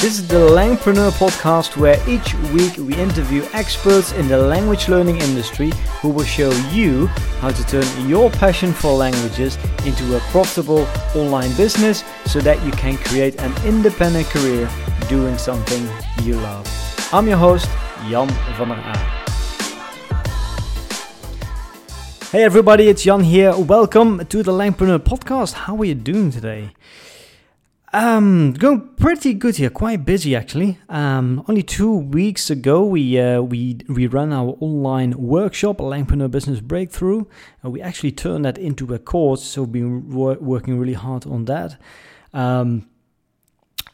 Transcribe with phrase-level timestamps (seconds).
[0.00, 5.18] This is the Langpreneur podcast where each week we interview experts in the language learning
[5.18, 7.08] industry who will show you
[7.42, 12.72] how to turn your passion for languages into a profitable online business so that you
[12.72, 14.70] can create an independent career
[15.10, 15.86] doing something
[16.24, 16.66] you love.
[17.12, 17.68] I'm your host,
[18.08, 18.26] Jan
[18.56, 19.26] van der Aa.
[22.32, 23.52] Hey everybody, it's Jan here.
[23.54, 25.52] Welcome to the Langpreneur podcast.
[25.68, 26.70] How are you doing today?
[27.92, 29.68] Um, going pretty good here.
[29.68, 30.78] Quite busy actually.
[30.88, 36.60] Um, only two weeks ago we uh, we we ran our online workshop, Langpreneur Business
[36.60, 37.24] Breakthrough.
[37.62, 39.42] and we actually turned that into a course.
[39.42, 41.80] So we've been wor- working really hard on that.
[42.32, 42.88] Um,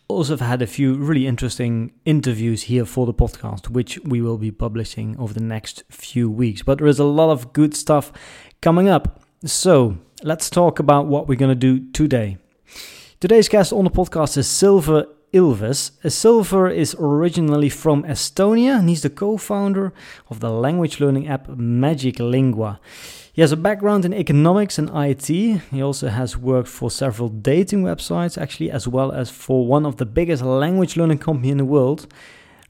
[0.09, 4.38] also have had a few really interesting interviews here for the podcast, which we will
[4.38, 6.62] be publishing over the next few weeks.
[6.62, 8.12] But there is a lot of good stuff
[8.60, 9.23] coming up.
[9.46, 12.37] So let's talk about what we're going to do today.
[13.27, 15.91] Today's guest on the podcast is Silver Ilves.
[16.05, 19.93] Uh, Silver is originally from Estonia and he's the co founder
[20.30, 22.79] of the language learning app Magic Lingua.
[23.32, 25.27] He has a background in economics and IT.
[25.27, 29.97] He also has worked for several dating websites, actually, as well as for one of
[29.97, 32.07] the biggest language learning company in the world,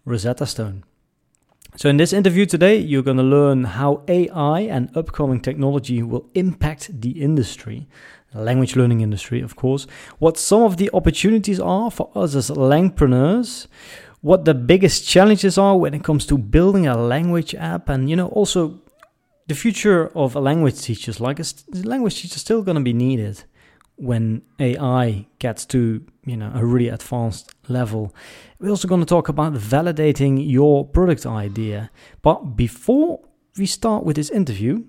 [0.07, 0.85] Rosetta Stone.
[1.79, 6.27] So, in this interview today, you're going to learn how AI and upcoming technology will
[6.33, 7.87] impact the industry,
[8.33, 9.87] language learning industry, of course,
[10.19, 13.67] what some of the opportunities are for us as langpreneurs,
[14.23, 18.17] what the biggest challenges are when it comes to building a language app, and you
[18.17, 18.81] know, also
[19.47, 21.45] the future of language teachers, like a
[21.85, 23.45] language teacher, still going to be needed
[23.97, 28.15] when AI gets to you know a really advanced level.
[28.59, 31.91] We're also going to talk about validating your product idea.
[32.23, 33.21] But before
[33.57, 34.85] we start with this interview,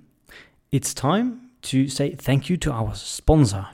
[0.72, 3.68] it's time to say thank you to our sponsor.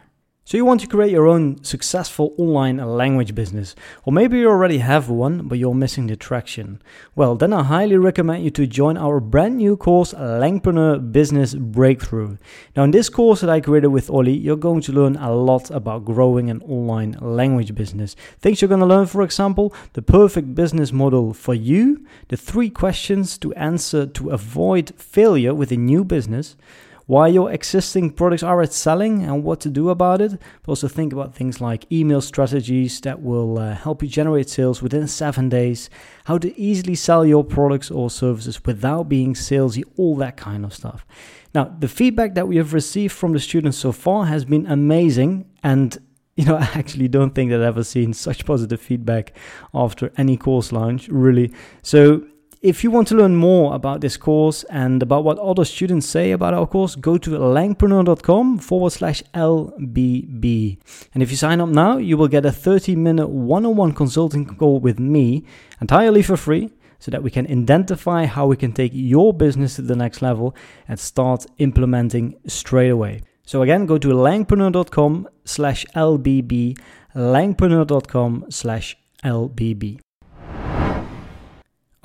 [0.46, 4.80] So, you want to create your own successful online language business, or maybe you already
[4.80, 6.81] have one but you're missing the traction.
[7.16, 12.36] Well, then I highly recommend you to join our brand new course, Langpreneur Business Breakthrough.
[12.76, 15.72] Now, in this course that I created with Ollie, you're going to learn a lot
[15.72, 18.14] about growing an online language business.
[18.40, 22.70] Things you're going to learn, for example, the perfect business model for you, the three
[22.70, 26.58] questions to answer to avoid failure with a new business
[27.06, 30.31] why your existing products are at selling and what to do about it.
[30.62, 34.81] But also think about things like email strategies that will uh, help you generate sales
[34.81, 35.90] within seven days,
[36.25, 40.74] how to easily sell your products or services without being salesy, all that kind of
[40.74, 41.06] stuff.
[41.53, 45.46] Now, the feedback that we have received from the students so far has been amazing
[45.62, 45.97] and
[46.35, 49.34] you know, I actually don't think that I've ever seen such positive feedback
[49.74, 51.53] after any course launch, really.
[51.81, 52.25] So
[52.63, 56.31] if you want to learn more about this course and about what other students say
[56.31, 60.78] about our course, go to langpreneur.com forward slash LBB.
[61.13, 63.91] And if you sign up now, you will get a 30 minute one on one
[63.91, 65.44] consulting call with me
[65.81, 69.81] entirely for free so that we can identify how we can take your business to
[69.81, 70.56] the next level
[70.88, 73.23] and start implementing straight away.
[73.46, 76.79] So again, go to langpreneur.com slash LBB,
[77.13, 80.00] langpreneur.com slash LBB.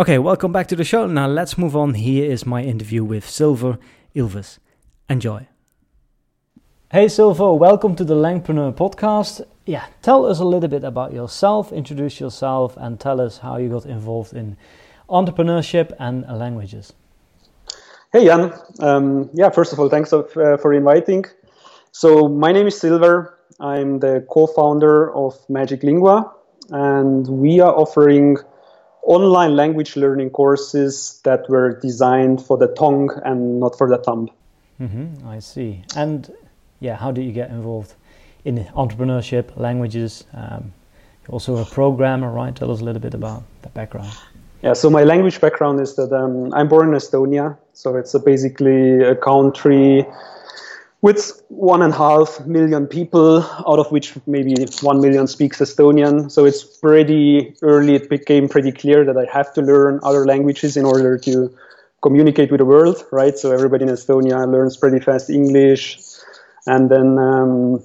[0.00, 1.08] Okay, welcome back to the show.
[1.08, 1.94] Now let's move on.
[1.94, 3.80] Here is my interview with Silver
[4.14, 4.60] Ilves.
[5.10, 5.48] Enjoy.
[6.92, 9.40] Hey Silver, welcome to the Langpreneur podcast.
[9.66, 13.70] Yeah, tell us a little bit about yourself, introduce yourself, and tell us how you
[13.70, 14.56] got involved in
[15.10, 16.92] entrepreneurship and languages.
[18.12, 21.24] Hey Jan, um, yeah, first of all, thanks of, uh, for inviting.
[21.90, 23.36] So, my name is Silver.
[23.58, 26.32] I'm the co founder of Magic Lingua,
[26.70, 28.38] and we are offering
[29.08, 34.28] online language learning courses that were designed for the tongue and not for the thumb.
[34.80, 35.82] Mm-hmm, I see.
[35.96, 36.30] And
[36.78, 37.94] yeah, how did you get involved
[38.44, 40.24] in entrepreneurship, languages?
[40.34, 40.72] Um,
[41.22, 42.54] you're also a programmer, right?
[42.54, 44.12] Tell us a little bit about the background.
[44.62, 48.18] Yeah, so my language background is that um, I'm born in Estonia, so it's a
[48.18, 50.04] basically a country
[51.00, 56.30] with one and a half million people, out of which maybe one million speaks Estonian.
[56.30, 60.76] So it's pretty early, it became pretty clear that I have to learn other languages
[60.76, 61.54] in order to
[62.02, 63.36] communicate with the world, right?
[63.38, 66.00] So everybody in Estonia learns pretty fast English.
[66.66, 67.82] And then um,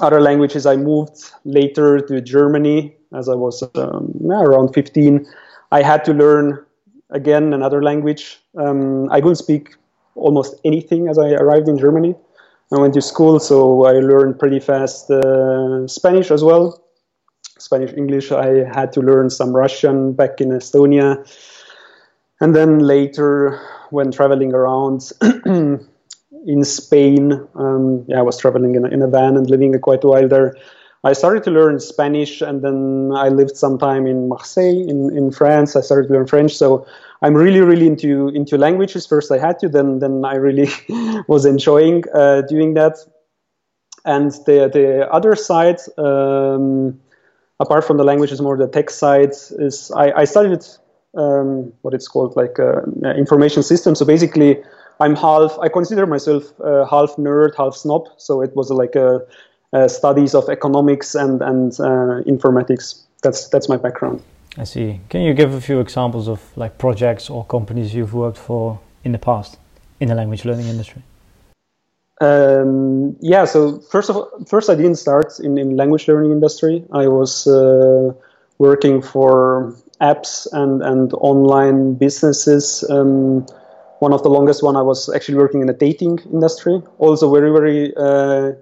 [0.00, 5.26] other languages, I moved later to Germany as I was um, around 15.
[5.72, 6.64] I had to learn
[7.10, 8.38] again another language.
[8.56, 9.76] Um, I couldn't speak
[10.14, 12.14] almost anything as I arrived in Germany.
[12.74, 16.82] I went to school, so I learned pretty fast uh, Spanish as well.
[17.58, 18.32] Spanish, English.
[18.32, 21.24] I had to learn some Russian back in Estonia.
[22.40, 23.60] And then later,
[23.90, 25.12] when traveling around
[25.46, 30.02] in Spain, um, yeah, I was traveling in a, in a van and living quite
[30.02, 30.56] a while there.
[31.04, 35.30] I started to learn Spanish, and then I lived some time in Marseille, in, in
[35.30, 35.76] France.
[35.76, 36.86] I started to learn French, so
[37.20, 39.06] I'm really, really into into languages.
[39.06, 40.68] First, I had to, then then I really
[41.28, 42.96] was enjoying uh, doing that.
[44.06, 46.98] And the the other side, um,
[47.60, 50.64] apart from the languages, more the tech side is I, I studied
[51.16, 52.80] um, what it's called like uh,
[53.16, 53.98] information systems.
[53.98, 54.62] So basically,
[55.00, 55.58] I'm half.
[55.60, 58.08] I consider myself uh, half nerd, half snob.
[58.16, 59.20] So it was like a
[59.88, 63.02] studies of economics and and uh, informatics.
[63.22, 64.22] That's that's my background.
[64.56, 65.00] I see.
[65.08, 69.12] Can you give a few examples of like projects or companies you've worked for in
[69.12, 69.58] the past
[70.00, 71.02] in the language learning industry?
[72.20, 73.44] Um, yeah.
[73.44, 76.84] So first of all, first I didn't start in in language learning industry.
[76.92, 78.12] I was uh,
[78.58, 82.84] working for apps and and online businesses.
[82.88, 83.46] Um,
[83.98, 86.80] one of the longest one I was actually working in the dating industry.
[86.98, 88.52] Also very very uh,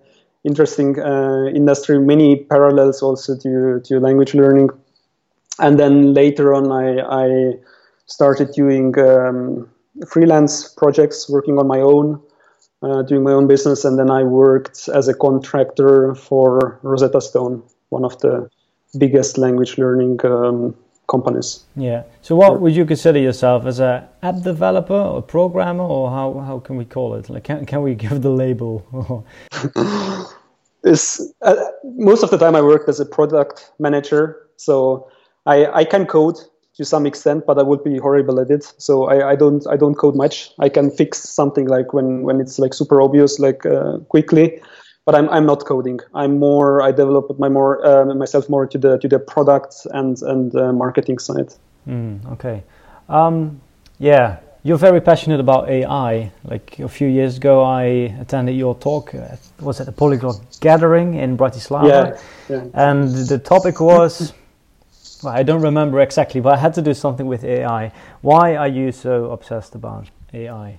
[0.44, 4.70] interesting uh, industry, many parallels also to, to language learning.
[5.58, 7.54] And then later on, I, I
[8.06, 9.68] started doing um,
[10.08, 12.20] freelance projects, working on my own,
[12.82, 13.84] uh, doing my own business.
[13.84, 18.50] And then I worked as a contractor for Rosetta Stone, one of the
[18.98, 20.74] biggest language learning um,
[21.12, 21.48] companies.
[21.76, 22.02] Yeah.
[22.22, 26.26] So, what would you consider yourself as a app developer or a programmer, or how,
[26.48, 27.28] how can we call it?
[27.28, 28.72] Like, can can we give the label?
[30.84, 31.54] is uh,
[31.84, 35.08] most of the time I worked as a product manager, so
[35.46, 36.38] I I can code
[36.76, 38.64] to some extent, but I would be horrible at it.
[38.78, 40.50] So I, I don't I don't code much.
[40.58, 44.60] I can fix something like when when it's like super obvious, like uh, quickly
[45.04, 46.00] but I'm I'm not coding.
[46.14, 50.20] I'm more I develop my more uh, myself more to the to the product and
[50.22, 51.54] and uh, marketing side.
[51.88, 52.62] Mm, okay,
[53.08, 53.60] um,
[53.98, 56.30] yeah, you're very passionate about AI.
[56.44, 57.82] Like a few years ago, I
[58.20, 59.14] attended your talk.
[59.14, 62.64] Uh, was at a polyglot gathering in Bratislava, yeah, yeah.
[62.74, 64.32] and the topic was.
[65.22, 67.92] well, I don't remember exactly, but I had to do something with AI.
[68.22, 70.78] Why are you so obsessed about AI?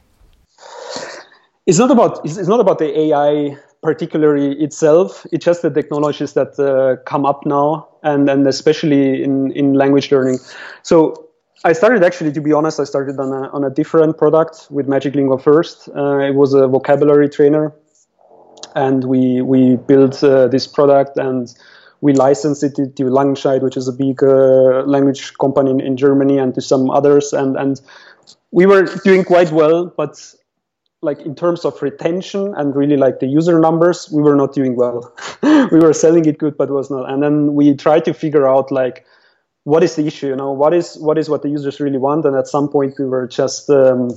[1.65, 5.27] It's not about it's not about the AI particularly itself.
[5.31, 10.11] It's just the technologies that uh, come up now, and and especially in in language
[10.11, 10.39] learning.
[10.81, 11.29] So
[11.65, 14.87] I started actually, to be honest, I started on a on a different product with
[14.87, 15.89] Magic Lingua first.
[15.89, 17.73] Uh, it was a vocabulary trainer,
[18.75, 21.53] and we we built uh, this product and
[22.01, 26.37] we licensed it to Langenscheidt, which is a big uh, language company in, in Germany,
[26.37, 27.81] and to some others, and and
[28.51, 30.35] we were doing quite well, but
[31.03, 34.75] like in terms of retention and really like the user numbers, we were not doing
[34.75, 35.13] well.
[35.43, 37.09] we were selling it good, but was not.
[37.09, 39.05] And then we tried to figure out like
[39.65, 42.25] what is the issue, you know, what is what is what the users really want.
[42.25, 44.11] And at some point, we were just um,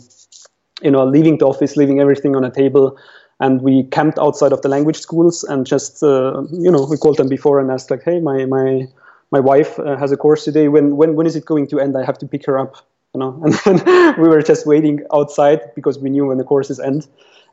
[0.83, 2.97] you know leaving the office, leaving everything on a table,
[3.41, 7.17] and we camped outside of the language schools and just uh, you know we called
[7.17, 8.87] them before and asked like, hey, my my
[9.31, 10.69] my wife uh, has a course today.
[10.69, 11.97] When when when is it going to end?
[11.97, 12.77] I have to pick her up
[13.17, 13.43] you know?
[13.67, 17.07] And then we were just waiting outside because we knew when the courses end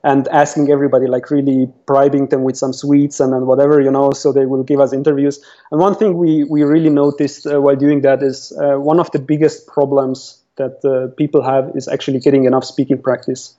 [0.04, 4.12] and asking everybody like really bribing them with some sweets and then whatever you know
[4.12, 5.39] so they will give us interviews.
[5.71, 9.10] And one thing we we really noticed uh, while doing that is uh, one of
[9.12, 13.56] the biggest problems that uh, people have is actually getting enough speaking practice.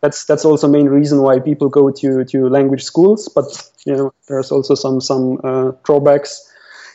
[0.00, 3.46] That's that's also main reason why people go to to language schools but
[3.86, 6.44] you know there's also some some uh, drawbacks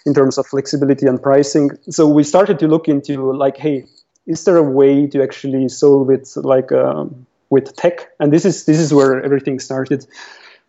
[0.06, 1.72] in terms of flexibility and pricing.
[1.90, 3.86] So we started to look into like hey
[4.26, 8.10] is there a way to actually solve it like um, with tech?
[8.20, 10.06] And this is this is where everything started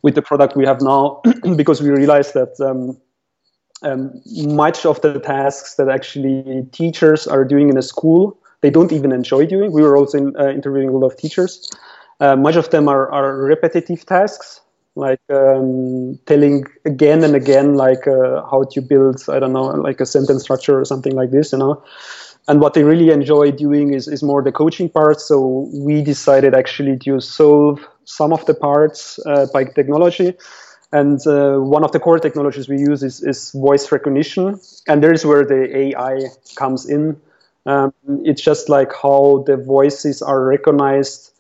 [0.03, 1.23] with the product we have now,
[1.57, 2.99] because we realized that um,
[3.83, 4.21] um,
[4.55, 9.13] much of the tasks that actually teachers are doing in a school, they don't even
[9.13, 9.73] enjoy doing.
[9.73, 11.71] We were also in, uh, interviewing a lot of teachers.
[12.21, 14.61] Uh, much of them are, are repetitive tasks,
[14.95, 20.01] like um, telling again and again, like uh, how to build, I don't know, like
[20.01, 21.83] a sentence structure or something like this, you know
[22.47, 25.21] and what they really enjoy doing is, is more the coaching part.
[25.21, 30.35] So we decided actually to solve some of the parts uh, by technology.
[30.93, 34.61] And uh, one of the core technologies we use is, is voice recognition.
[34.87, 36.21] And there is where the AI
[36.55, 37.21] comes in.
[37.67, 41.33] Um, it's just like how the voices are recognized,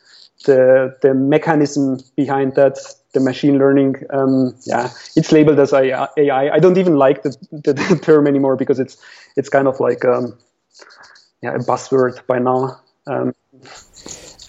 [0.46, 2.78] the, the mechanism behind that,
[3.12, 3.96] the machine learning.
[4.10, 6.08] Um, yeah, it's labeled as AI.
[6.16, 8.96] I don't even like the, the, the term anymore because it's,
[9.36, 10.36] it's kind of like, um,
[11.44, 12.80] yeah, a buzzword by now.
[13.06, 13.34] Um,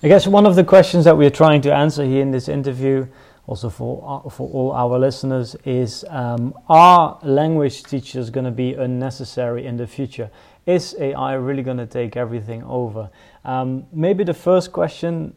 [0.01, 3.07] I guess one of the questions that we're trying to answer here in this interview,
[3.47, 8.75] also for uh, for all our listeners, is: um, Are language teachers going to be
[8.75, 10.31] unnecessary in the future?
[10.65, 13.09] Is AI really going to take everything over?
[13.43, 15.35] Um, maybe the first question,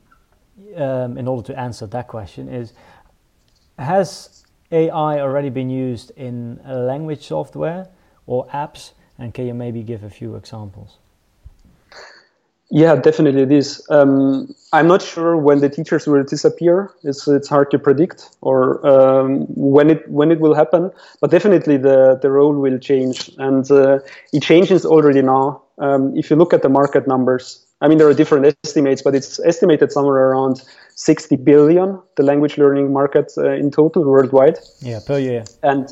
[0.77, 2.73] um, in order to answer that question, is:
[3.81, 7.89] Has AI already been used in language software
[8.29, 8.93] or apps?
[9.21, 10.99] And can you maybe give a few examples?
[12.71, 13.85] Yeah, definitely it is.
[13.89, 16.91] Um, I'm not sure when the teachers will disappear.
[17.03, 20.91] It's it's hard to predict or um, when it when it will happen.
[21.21, 24.01] But definitely the the role will change, and uh,
[24.33, 25.63] it changes already now.
[25.79, 29.15] Um, if you look at the market numbers, I mean there are different estimates, but
[29.15, 30.63] it's estimated somewhere around
[30.97, 34.59] 60 billion the language learning market uh, in total worldwide.
[34.81, 35.45] Yeah, per year.
[35.63, 35.89] And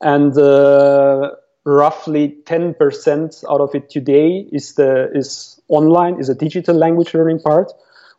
[0.00, 1.30] and uh,
[1.68, 7.40] roughly 10% out of it today is the is online is a digital language learning
[7.40, 7.72] part,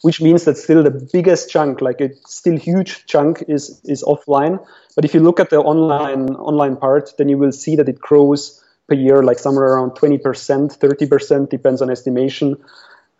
[0.03, 4.63] which means that still the biggest chunk, like a still huge chunk, is is offline.
[4.96, 8.00] But if you look at the online online part, then you will see that it
[8.00, 12.56] grows per year, like somewhere around 20%, 30%, depends on estimation,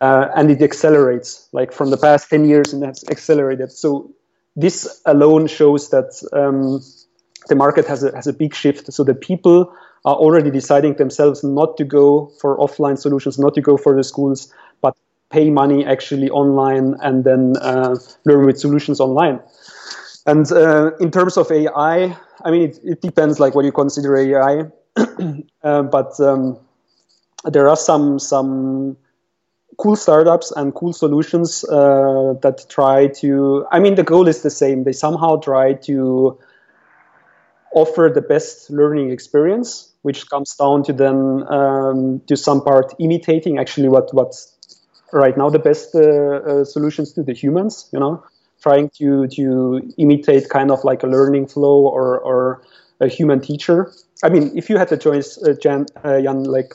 [0.00, 1.48] uh, and it accelerates.
[1.52, 3.72] Like from the past 10 years, and that's accelerated.
[3.72, 4.12] So
[4.54, 6.80] this alone shows that um,
[7.48, 8.92] the market has a has a big shift.
[8.92, 13.60] So the people are already deciding themselves not to go for offline solutions, not to
[13.60, 14.96] go for the schools, but
[15.30, 19.40] pay money actually online and then uh, learn with solutions online.
[20.26, 24.16] And uh, in terms of AI, I mean, it, it, depends like what you consider
[24.16, 24.64] AI,
[25.62, 26.58] uh, but um,
[27.44, 28.96] there are some some
[29.78, 33.66] cool startups and cool solutions uh, that try to.
[33.70, 34.84] I mean, the goal is the same.
[34.84, 36.38] They somehow try to
[37.74, 43.58] offer the best learning experience, which comes down to then um, to some part imitating
[43.58, 44.56] actually what what's
[45.12, 47.88] right now the best uh, uh, solutions to the humans.
[47.92, 48.24] You know,
[48.62, 52.62] trying to to imitate kind of like a learning flow or or
[53.00, 53.92] a human teacher.
[54.22, 56.74] I mean, if you had the choice, uh, Jan, uh, Jan, like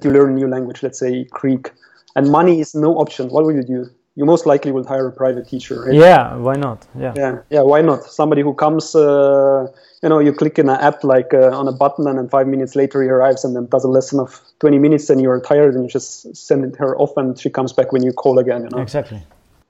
[0.00, 1.72] to learn a new language, let's say Greek,
[2.16, 3.90] and money is no option, what would you do?
[4.20, 5.82] You most likely will hire a private teacher.
[5.82, 5.94] Right?
[5.94, 6.86] Yeah, why not?
[6.94, 7.62] Yeah, yeah, yeah.
[7.62, 8.04] Why not?
[8.04, 9.66] Somebody who comes, uh,
[10.02, 12.46] you know, you click in an app like uh, on a button, and then five
[12.46, 15.74] minutes later he arrives and then does a lesson of 20 minutes, and you're tired,
[15.74, 18.64] and you just send her off, and she comes back when you call again.
[18.64, 18.82] You know.
[18.82, 19.22] Exactly.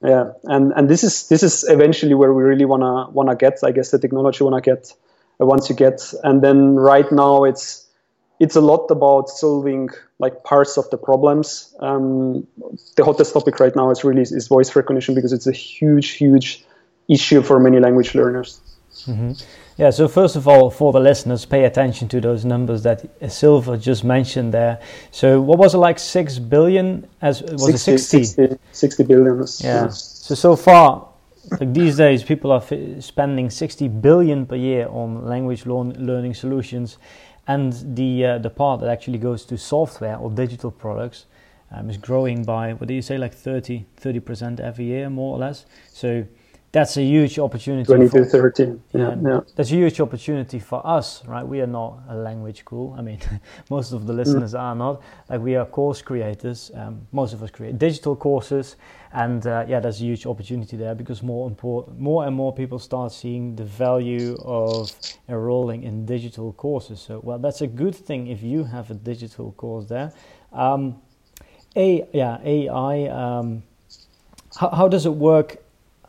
[0.02, 3.60] Yeah, and and this is this is eventually where we really wanna wanna get.
[3.62, 4.92] I guess the technology wanna get
[5.40, 7.86] uh, once you get, and then right now it's
[8.40, 11.74] it's a lot about solving like parts of the problems.
[11.80, 12.46] Um,
[12.96, 16.64] the hottest topic right now is really is voice recognition because it's a huge, huge
[17.08, 18.60] issue for many language learners.
[19.06, 19.32] Mm-hmm.
[19.76, 19.90] Yeah.
[19.90, 24.04] So first of all, for the listeners, pay attention to those numbers that Silver just
[24.04, 24.80] mentioned there.
[25.10, 25.98] So what was it like?
[25.98, 27.06] Six billion?
[27.20, 28.24] As was 60, it 60?
[28.24, 29.38] 60, 60 billion.
[29.60, 29.88] Yeah.
[29.88, 31.08] So so far,
[31.60, 36.98] like these days, people are f- spending 60 billion per year on language learning solutions
[37.46, 41.26] and the uh, the part that actually goes to software or digital products
[41.72, 45.38] um, is growing by what do you say like 30 30% every year more or
[45.38, 45.66] less?
[45.92, 46.26] So
[46.72, 50.86] that's a huge opportunity 20 for, to 13 yeah, yeah, that's a huge opportunity for
[50.86, 51.46] us right?
[51.46, 52.94] We are not a language school.
[52.98, 53.18] I mean
[53.70, 54.60] most of the listeners mm.
[54.60, 55.02] are not.
[55.28, 56.70] Like we are course creators.
[56.74, 58.76] Um, most of us create digital courses
[59.12, 61.50] and uh, yeah there's a huge opportunity there because more
[61.98, 64.92] more and more people start seeing the value of
[65.28, 67.00] enrolling in digital courses.
[67.00, 70.12] So well that's a good thing if you have a digital course there.
[70.52, 71.00] Um,
[71.76, 73.62] a yeah ai um,
[74.56, 75.56] how, how does it work?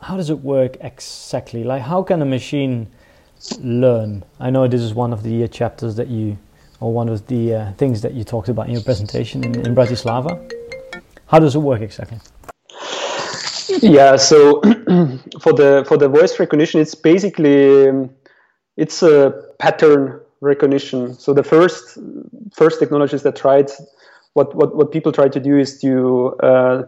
[0.00, 1.64] How does it work exactly?
[1.64, 2.88] Like how can a machine
[3.58, 4.24] learn?
[4.38, 6.38] I know this is one of the uh, chapters that you
[6.80, 9.74] or one of the uh, things that you talked about in your presentation in, in
[9.74, 10.52] bratislava.
[11.26, 12.18] How does it work exactly
[13.80, 14.60] yeah so
[15.40, 17.90] for the for the voice recognition it's basically
[18.76, 21.98] it's a pattern recognition so the first
[22.52, 23.70] first technologies that tried
[24.34, 26.82] what what, what people try to do is to uh,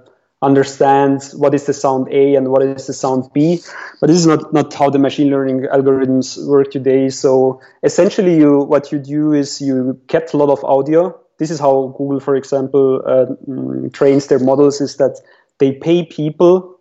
[0.45, 3.61] understand what is the sound A and what is the sound B.
[4.01, 7.09] But this is not, not how the machine learning algorithms work today.
[7.09, 11.19] So essentially, you what you do is you get a lot of audio.
[11.39, 14.81] This is how Google, for example, uh, mm, trains their models.
[14.81, 15.21] Is that
[15.59, 16.74] they pay people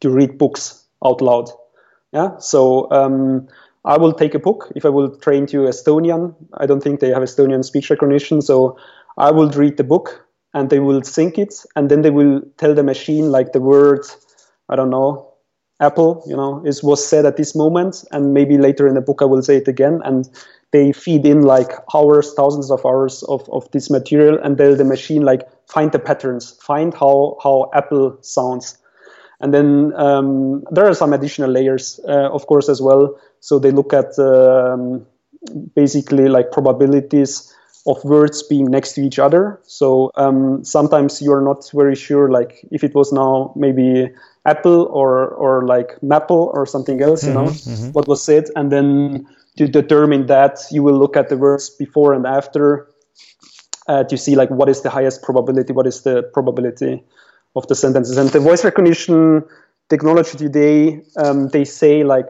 [0.00, 1.50] to read books out loud.
[2.12, 2.38] Yeah.
[2.38, 3.48] So um,
[3.84, 6.34] I will take a book if I will train to Estonian.
[6.54, 8.78] I don't think they have Estonian speech recognition, so
[9.16, 12.74] I will read the book and they will sync it, and then they will tell
[12.74, 14.06] the machine like the word,
[14.68, 15.34] I don't know,
[15.80, 16.24] apple.
[16.26, 19.26] You know, is was said at this moment, and maybe later in the book I
[19.26, 20.28] will say it again, and
[20.70, 24.84] they feed in like hours, thousands of hours of, of this material, and tell the
[24.84, 28.78] machine like find the patterns, find how how apple sounds
[29.40, 33.18] and then um, there are some additional layers, uh, of course, as well.
[33.40, 35.06] So they look at um,
[35.74, 37.54] basically like probabilities
[37.86, 39.60] of words being next to each other.
[39.62, 44.10] So um, sometimes you're not very sure, like if it was now maybe
[44.44, 47.90] Apple or or like Maple or something else, you mm-hmm, know, mm-hmm.
[47.92, 49.26] what was said, and then
[49.56, 52.88] to determine that, you will look at the words before and after
[53.86, 57.02] uh, to see like what is the highest probability, what is the probability
[57.58, 58.16] of the sentences.
[58.16, 59.44] And the voice recognition
[59.88, 62.26] technology today, um, they say like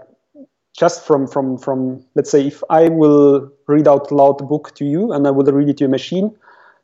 [0.76, 4.84] just from from from let's say if I will read out loud the book to
[4.84, 6.34] you and I will read it to a machine,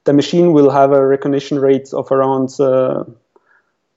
[0.04, 3.04] the machine will have a recognition rate of around uh,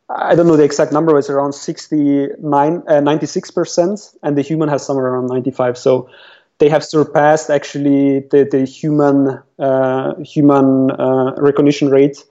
[0.10, 4.86] I don't know the exact number, it's around 69, uh, 96%, and the human has
[4.86, 5.78] somewhere around 95.
[5.78, 6.10] So
[6.60, 12.24] they have surpassed actually the, the human uh, human uh, recognition rate.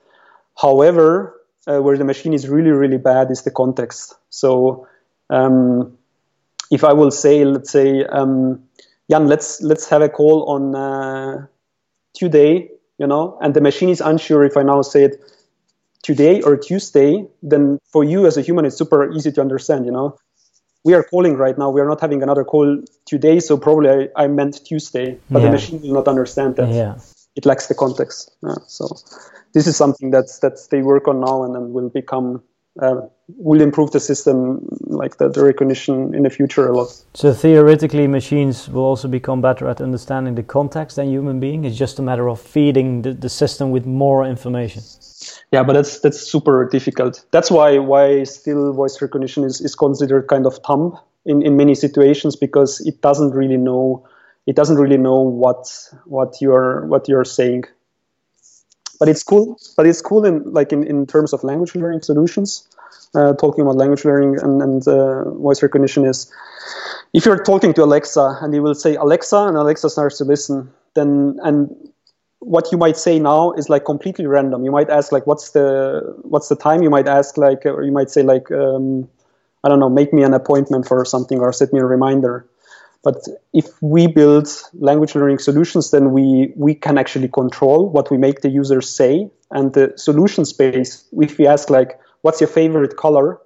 [0.59, 1.36] However,
[1.67, 4.15] uh, where the machine is really really bad is the context.
[4.29, 4.87] So
[5.29, 5.97] um,
[6.71, 8.63] if I will say, let's say, um,
[9.09, 11.47] Jan, let's let's have a call on uh,
[12.13, 15.21] today, you know, and the machine is unsure if I now say it
[16.03, 19.91] today or Tuesday, then for you as a human, it's super easy to understand, you
[19.91, 20.17] know
[20.87, 21.69] we are calling right now.
[21.69, 25.45] We are not having another call today, so probably I, I meant Tuesday, but yeah.
[25.45, 26.69] the machine will not understand that.
[26.69, 26.95] Yeah.
[27.37, 28.31] It lacks the context.
[28.43, 28.87] Yeah, so
[29.53, 32.43] this is something that's that they work on now and then will become
[32.81, 33.01] uh,
[33.37, 36.87] will improve the system like the, the, recognition in the future a lot.
[37.13, 41.65] So theoretically, machines will also become better at understanding the context than human being.
[41.65, 44.83] It's just a matter of feeding the, the system with more information
[45.51, 50.27] yeah but that's that's super difficult that's why why still voice recognition is, is considered
[50.27, 54.07] kind of thumb in, in many situations because it doesn't really know
[54.47, 55.67] it doesn't really know what
[56.05, 57.63] what you're what you're saying
[58.99, 62.67] but it's cool but it's cool in like in, in terms of language learning solutions
[63.15, 66.31] uh, talking about language learning and, and uh, voice recognition is
[67.13, 70.71] if you're talking to alexa and you will say alexa and alexa starts to listen
[70.95, 71.75] then and
[72.39, 74.63] what you might say now is like completely random.
[74.63, 77.91] You might ask like, "What's the what's the time?" You might ask like, or you
[77.91, 79.09] might say like, um,
[79.63, 82.45] "I don't know, make me an appointment for something or set me a reminder."
[83.03, 83.17] But
[83.53, 84.47] if we build
[84.79, 89.29] language learning solutions, then we we can actually control what we make the user say.
[89.51, 93.39] And the solution space, if we ask like, "What's your favorite color?"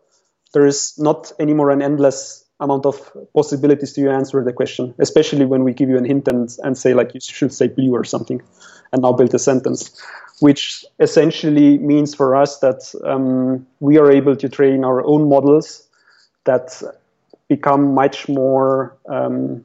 [0.54, 5.64] There is not anymore an endless amount of possibilities to answer the question, especially when
[5.64, 8.42] we give you a hint and, and say like you should say blue or something
[8.94, 10.00] and now build a sentence,
[10.40, 15.88] which essentially means for us that um, we are able to train our own models
[16.46, 16.82] that
[17.56, 19.64] become much more um,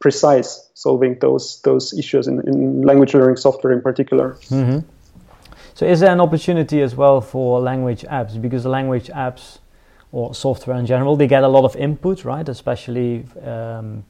[0.00, 4.26] precise, solving those those issues in, in language learning software in particular.
[4.50, 4.80] Mm-hmm.
[5.74, 8.32] So, is there an opportunity as well for language apps?
[8.40, 9.58] Because language apps
[10.10, 12.48] or software in general, they get a lot of input, right?
[12.48, 14.04] Especially um,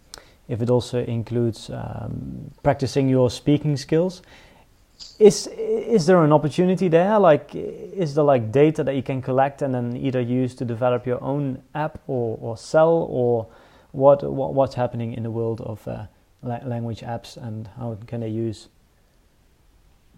[0.48, 4.22] if it also includes um, practicing your speaking skills
[5.18, 7.18] is is there an opportunity there?
[7.18, 11.06] Like is there like data that you can collect and then either use to develop
[11.06, 13.06] your own app or, or sell?
[13.10, 13.46] Or
[13.92, 16.06] what, what what's happening in the world of uh,
[16.42, 18.68] la language apps and how can they use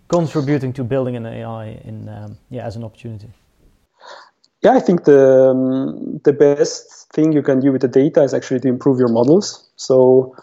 [0.09, 3.31] contributing to building an AI in um, yeah as an opportunity?
[4.63, 8.35] Yeah I think the um, the best thing you can do with the data is
[8.35, 9.71] actually to improve your models.
[9.77, 10.35] So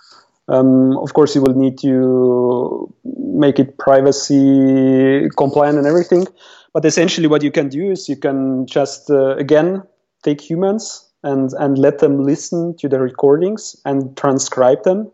[0.47, 6.25] um, of course, you will need to make it privacy compliant and everything.
[6.73, 9.83] But essentially, what you can do is you can just uh, again
[10.23, 15.11] take humans and and let them listen to the recordings and transcribe them.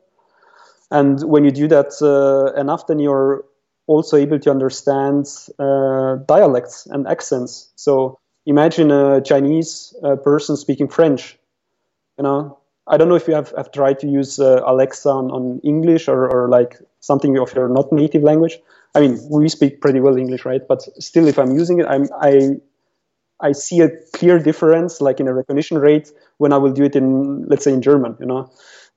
[0.92, 3.44] And when you do that uh, enough, then you're
[3.88, 5.26] also able to understand
[5.58, 7.72] uh, dialects and accents.
[7.76, 11.40] So imagine a Chinese uh, person speaking French.
[12.18, 15.32] You know, I don't know if you have, have tried to use uh, Alexa on,
[15.32, 18.60] on English or, or like something of your not native language.
[18.96, 20.62] I mean, we speak pretty well English, right?
[20.68, 22.58] But still, if I'm using it, I'm, I
[23.40, 26.96] I see a clear difference, like in a recognition rate, when I will do it
[26.96, 28.50] in, let's say, in German, you know.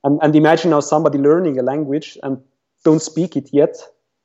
[0.04, 2.38] And, and imagine now somebody learning a language and
[2.84, 3.76] don't speak it yet,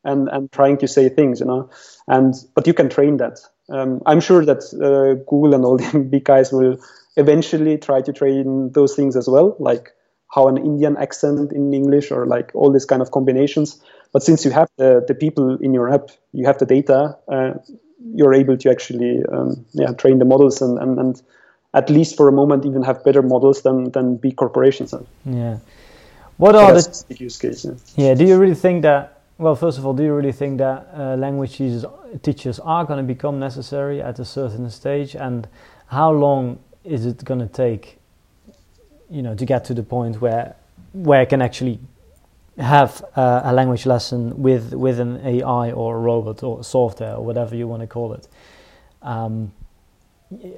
[0.04, 1.70] and and trying to say things, you know.
[2.08, 3.40] And but you can train that.
[3.72, 6.78] Um, I'm sure that uh, Google and all the big guys will
[7.18, 9.92] eventually try to train those things as well, like
[10.34, 13.82] how an Indian accent in English or like all these kind of combinations.
[14.14, 17.54] But since you have the, the people in your app, you have the data, uh,
[18.14, 21.22] you're able to actually um, yeah, train the models and, and, and
[21.74, 25.06] at least for a moment even have better models than, than big corporations have.
[25.26, 25.60] Yeah.
[26.38, 27.94] What so are the, the use cases?
[27.96, 28.08] Yeah.
[28.08, 28.14] yeah.
[28.16, 29.21] Do you really think that?
[29.42, 33.04] Well, first of all, do you really think that uh, language teachers, are going to
[33.04, 35.48] become necessary at a certain stage, and
[35.88, 37.98] how long is it going to take
[39.10, 40.56] you know to get to the point where
[40.94, 41.80] where it can actually
[42.60, 47.26] have uh, a language lesson with with an AI or a robot or software or
[47.26, 48.28] whatever you want to call it.
[49.02, 49.54] Um,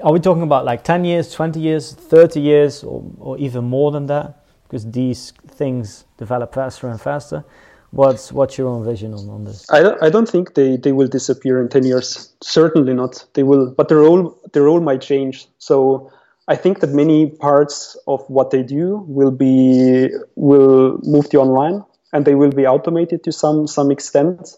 [0.01, 3.91] are we talking about like 10 years, 20 years, 30 years, or, or even more
[3.93, 4.43] than that?
[4.63, 7.45] Because these things develop faster and faster.
[7.93, 9.69] What's what's your own vision on, on this?
[9.69, 12.33] I don't, I don't think they, they will disappear in 10 years.
[12.41, 13.23] Certainly not.
[13.35, 15.47] They will, but their role their role might change.
[15.59, 16.11] So
[16.47, 21.83] I think that many parts of what they do will be will move to online
[22.13, 24.55] and they will be automated to some some extent.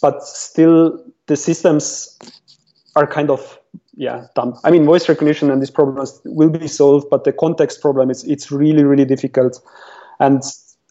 [0.00, 2.16] But still, the systems
[2.94, 3.58] are kind of
[3.96, 4.54] yeah dumb.
[4.62, 8.22] I mean, voice recognition and these problems will be solved, but the context problem is
[8.22, 9.60] it's really really difficult.
[10.20, 10.44] And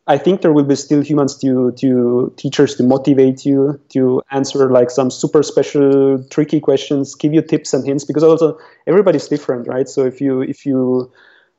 [0.10, 4.72] I think there will be still humans to to teachers to motivate you to answer
[4.72, 9.68] like some super special tricky questions, give you tips and hints because also everybody's different,
[9.68, 9.88] right?
[9.88, 11.12] So if you if you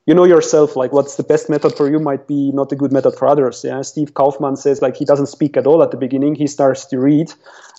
[0.07, 2.91] you know yourself like what's the best method for you might be not a good
[2.91, 3.83] method for others yeah?
[3.83, 6.99] Steve Kaufmann says like he doesn't speak at all at the beginning he starts to
[6.99, 7.33] read.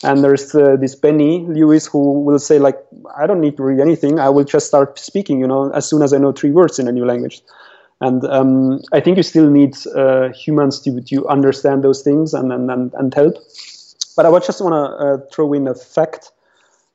[0.03, 2.77] And there's uh, this benny lewis who will say like
[3.17, 6.01] i don't need to read anything i will just start speaking you know as soon
[6.01, 7.43] as i know three words in a new language
[8.01, 12.51] and um, I think you still need uh, humans to, to understand those things and,
[12.51, 13.35] and, and, help.
[14.17, 16.31] But I would just want to uh, throw in a fact,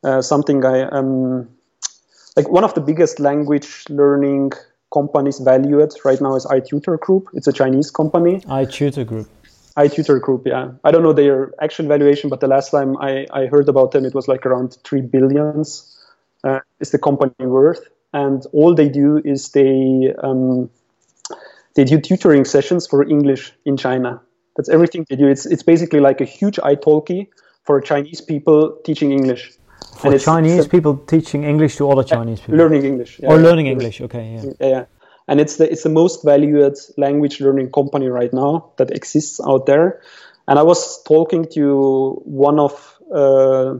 [0.03, 1.49] uh, something I um,
[2.35, 2.49] like.
[2.49, 4.53] One of the biggest language learning
[4.93, 7.29] companies valued right now is iTutor Group.
[7.35, 8.41] It's a Chinese company.
[8.41, 9.29] iTutor Group.
[9.77, 10.73] iTutor Group, yeah.
[10.83, 14.05] I don't know their actual valuation, but the last time I, I heard about them,
[14.05, 15.97] it was like around three billions.
[16.43, 17.89] Uh, is the company worth?
[18.13, 20.71] And all they do is they um,
[21.77, 24.21] they do tutoring sessions for English in China.
[24.57, 25.29] That's everything they do.
[25.29, 27.29] It's it's basically like a huge italki
[27.65, 29.53] for Chinese people teaching English.
[29.99, 32.57] For Chinese people teaching English to other Chinese people.
[32.57, 33.21] Learning English.
[33.21, 34.01] Yeah, or learning English.
[34.01, 34.25] Okay.
[34.35, 34.43] Yeah.
[34.61, 34.69] yeah.
[34.69, 34.85] Yeah.
[35.29, 39.67] And it's the it's the most valued language learning company right now that exists out
[39.67, 40.01] there.
[40.49, 42.73] And I was talking to one of
[43.13, 43.75] uh,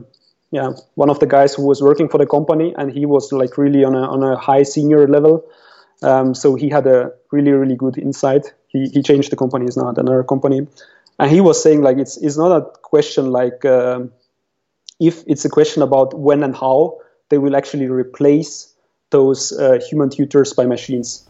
[0.51, 3.57] yeah one of the guys who was working for the company, and he was like
[3.57, 5.45] really on a on a high senior level
[6.03, 8.53] um, so he had a really, really good insight.
[8.67, 10.67] He, he changed the company, he's now at another company.
[11.19, 14.01] And he was saying like it's, it's not a question like uh,
[14.99, 18.73] if it's a question about when and how they will actually replace
[19.09, 21.27] those uh, human tutors by machines.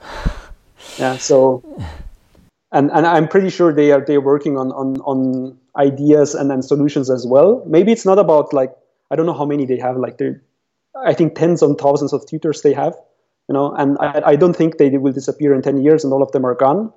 [0.98, 1.64] Yeah, so
[2.72, 6.62] and and I'm pretty sure they are they're working on on on ideas and then
[6.62, 7.64] solutions as well.
[7.66, 8.76] Maybe it's not about like
[9.10, 9.98] I don't know how many they have.
[9.98, 10.36] Like they,
[10.96, 12.96] I think tens of thousands of tutors they have
[13.48, 16.24] you know and I, I don't think they will disappear in 10 years and all
[16.24, 16.92] of them are gone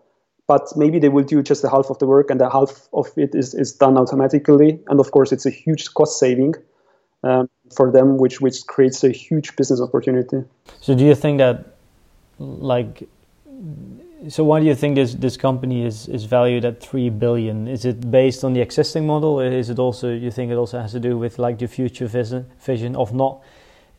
[0.51, 3.07] but maybe they will do just the half of the work and the half of
[3.17, 4.81] it is, is done automatically.
[4.89, 6.55] And of course it's a huge cost saving
[7.23, 10.39] um, for them which which creates a huge business opportunity.
[10.81, 11.57] So do you think that
[12.39, 13.09] like
[14.29, 17.69] so why do you think this this company is is valued at 3 billion?
[17.69, 19.39] Is it based on the existing model?
[19.39, 22.45] Is it also you think it also has to do with like the future vision
[22.67, 23.39] vision of not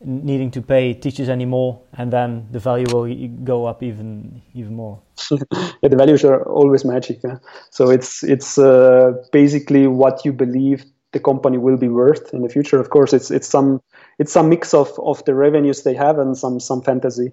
[0.04, 3.06] needing to pay teachers anymore, and then the value will
[3.44, 5.00] go up even even more.
[5.30, 7.20] yeah, the values are always magic.
[7.24, 7.38] Yeah?
[7.70, 12.48] So it's it's uh, basically what you believe the company will be worth in the
[12.48, 12.80] future.
[12.80, 13.80] Of course, it's it's some
[14.18, 17.32] it's some mix of, of the revenues they have and some some fantasy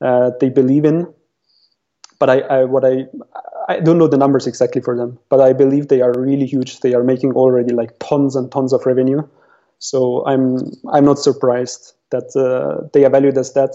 [0.00, 1.12] uh, they believe in.
[2.18, 3.06] But I, I what I
[3.68, 6.80] I don't know the numbers exactly for them, but I believe they are really huge.
[6.80, 9.22] They are making already like tons and tons of revenue.
[9.78, 10.58] So I'm
[10.92, 13.74] I'm not surprised that uh, they are valued as that.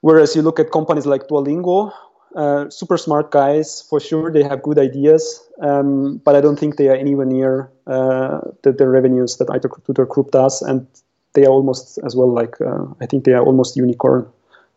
[0.00, 1.92] Whereas you look at companies like Duolingo,
[2.34, 4.30] uh, super smart guys for sure.
[4.32, 8.72] They have good ideas, um, but I don't think they are anywhere near uh, the,
[8.72, 10.86] the, revenues that iTutor Group does, and
[11.34, 12.32] they are almost as well.
[12.32, 14.26] Like uh, I think they are almost unicorn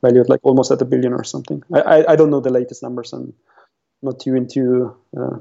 [0.01, 1.63] valued, like almost at a billion or something.
[1.73, 3.13] I, I, I don't know the latest numbers.
[3.13, 3.33] I'm
[4.01, 5.37] not too into uh,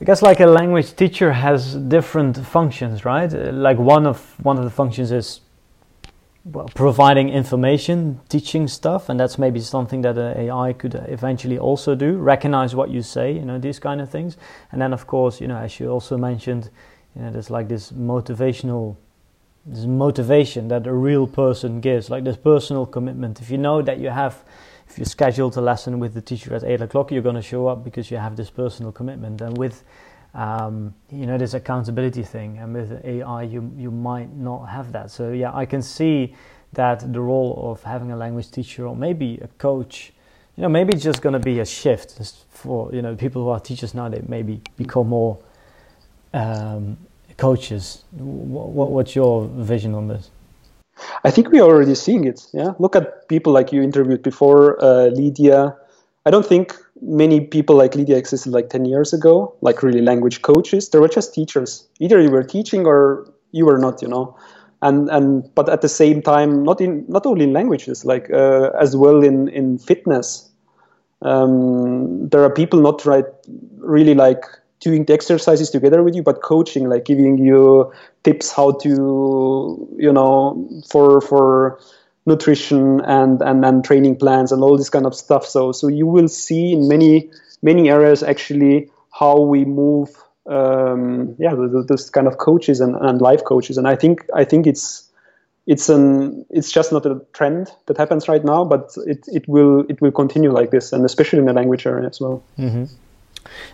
[0.00, 3.32] I guess like a language teacher has different functions, right?
[3.32, 5.40] Like one of one of the functions is
[6.48, 12.16] well, providing information, teaching stuff, and that's maybe something that AI could eventually also do.
[12.18, 14.36] Recognize what you say, you know, these kind of things.
[14.70, 16.70] And then, of course, you know, as you also mentioned,
[17.16, 18.96] you know, there's like this motivational,
[19.64, 23.40] this motivation that a real person gives, like this personal commitment.
[23.40, 24.44] If you know that you have
[24.88, 27.66] if you scheduled a lesson with the teacher at eight o'clock, you're going to show
[27.66, 29.40] up because you have this personal commitment.
[29.40, 29.82] And with
[30.34, 35.10] um, you know this accountability thing, and with AI, you you might not have that.
[35.10, 36.34] So yeah, I can see
[36.72, 40.12] that the role of having a language teacher or maybe a coach,
[40.56, 43.48] you know, maybe it's just going to be a shift for you know people who
[43.48, 44.08] are teachers now.
[44.08, 45.38] They maybe become more
[46.34, 46.98] um,
[47.36, 48.04] coaches.
[48.12, 50.30] What, what's your vision on this?
[51.24, 52.46] I think we are already seeing it.
[52.52, 55.76] Yeah, look at people like you interviewed before, uh, Lydia.
[56.24, 60.42] I don't think many people like Lydia existed like 10 years ago, like really language
[60.42, 60.88] coaches.
[60.90, 61.86] They were just teachers.
[62.00, 64.36] Either you were teaching or you were not, you know.
[64.82, 68.70] And and but at the same time, not in not only in languages, like uh,
[68.78, 70.50] as well in in fitness.
[71.22, 73.24] Um, there are people not right
[73.78, 74.44] really like
[74.80, 77.90] doing the exercises together with you, but coaching, like giving you
[78.22, 81.80] tips how to, you know, for for
[82.26, 85.46] nutrition and and and training plans and all this kind of stuff.
[85.46, 87.30] So so you will see in many
[87.62, 90.10] many areas actually how we move.
[90.48, 94.68] Um, yeah, those kind of coaches and, and life coaches, and I think I think
[94.68, 95.10] it's
[95.66, 99.84] it's an it's just not a trend that happens right now, but it, it will
[99.88, 102.44] it will continue like this, and especially in the language area as well.
[102.58, 102.84] Mm-hmm.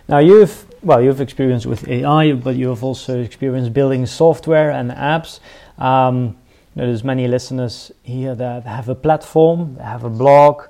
[0.09, 4.91] Now you've well you've experience with AI, but you have also experience building software and
[4.91, 5.41] apps.
[5.79, 6.37] Um,
[6.75, 10.63] there's many listeners here that have a platform, they have a blog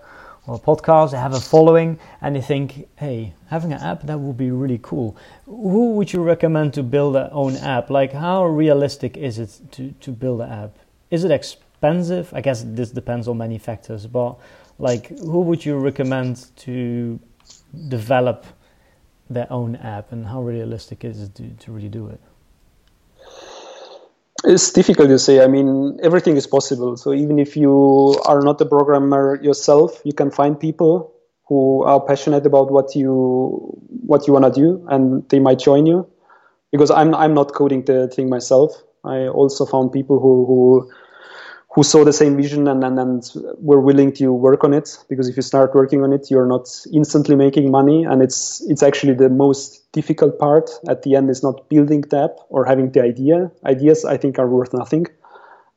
[0.47, 4.19] or a podcast, they have a following, and they think, hey, having an app that
[4.19, 5.17] would be really cool.
[5.47, 7.91] Who would you recommend to build their own app?
[7.91, 10.77] Like, how realistic is it to, to build an app?
[11.11, 12.33] Is it expensive?
[12.35, 14.37] I guess this depends on many factors, but
[14.79, 17.21] like, who would you recommend to
[17.89, 18.45] develop
[19.31, 22.21] their own app, and how realistic is it to, to really do it?
[24.45, 25.43] It's difficult to say.
[25.43, 26.97] I mean, everything is possible.
[26.97, 31.13] So even if you are not a programmer yourself, you can find people
[31.47, 33.61] who are passionate about what you
[34.05, 36.09] what you want to do, and they might join you.
[36.73, 38.73] Because I'm I'm not coding the thing myself.
[39.05, 40.91] I also found people who who
[41.75, 45.29] who saw the same vision and, and, and were willing to work on it because
[45.29, 49.15] if you start working on it you're not instantly making money and it's it's actually
[49.15, 50.71] the most difficult part.
[50.89, 53.51] At the end is not building the app or having the idea.
[53.65, 55.07] Ideas i think are worth nothing.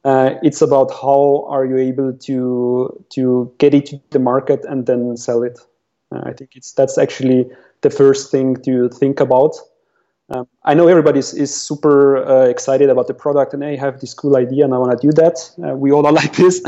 [0.03, 4.85] Uh, it's about how are you able to to get it to the market and
[4.85, 5.59] then sell it.
[6.11, 7.49] Uh, i think it's that's actually
[7.81, 9.55] the first thing to think about
[10.29, 14.13] um, I know everybody is, super uh, excited about the product and I have this
[14.13, 15.51] cool idea and I want to do that.
[15.63, 16.59] Uh, we all are like this,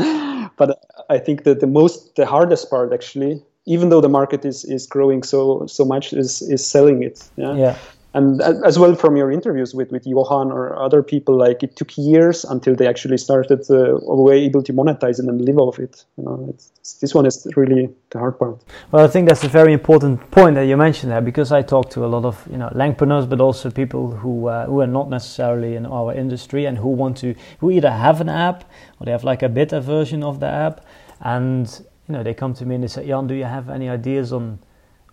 [0.56, 4.64] but I think that the most, the hardest part actually, even though the market is,
[4.64, 7.28] is growing so so much, is is selling it.
[7.36, 7.54] Yeah.
[7.54, 7.78] yeah
[8.18, 11.96] and as well from your interviews with, with Johan or other people, like it took
[11.96, 16.04] years until they actually started uh, were able to monetize it and live off it.
[16.16, 16.54] You know,
[17.00, 18.60] this one is really the hard part.
[18.90, 21.90] Well, I think that's a very important point that you mentioned there because I talk
[21.90, 25.08] to a lot of you know langpreneurs, but also people who uh, who are not
[25.08, 28.64] necessarily in our industry and who want to who either have an app
[28.98, 30.84] or they have like a beta version of the app,
[31.20, 33.88] and you know they come to me and they say, Jan, do you have any
[33.88, 34.58] ideas on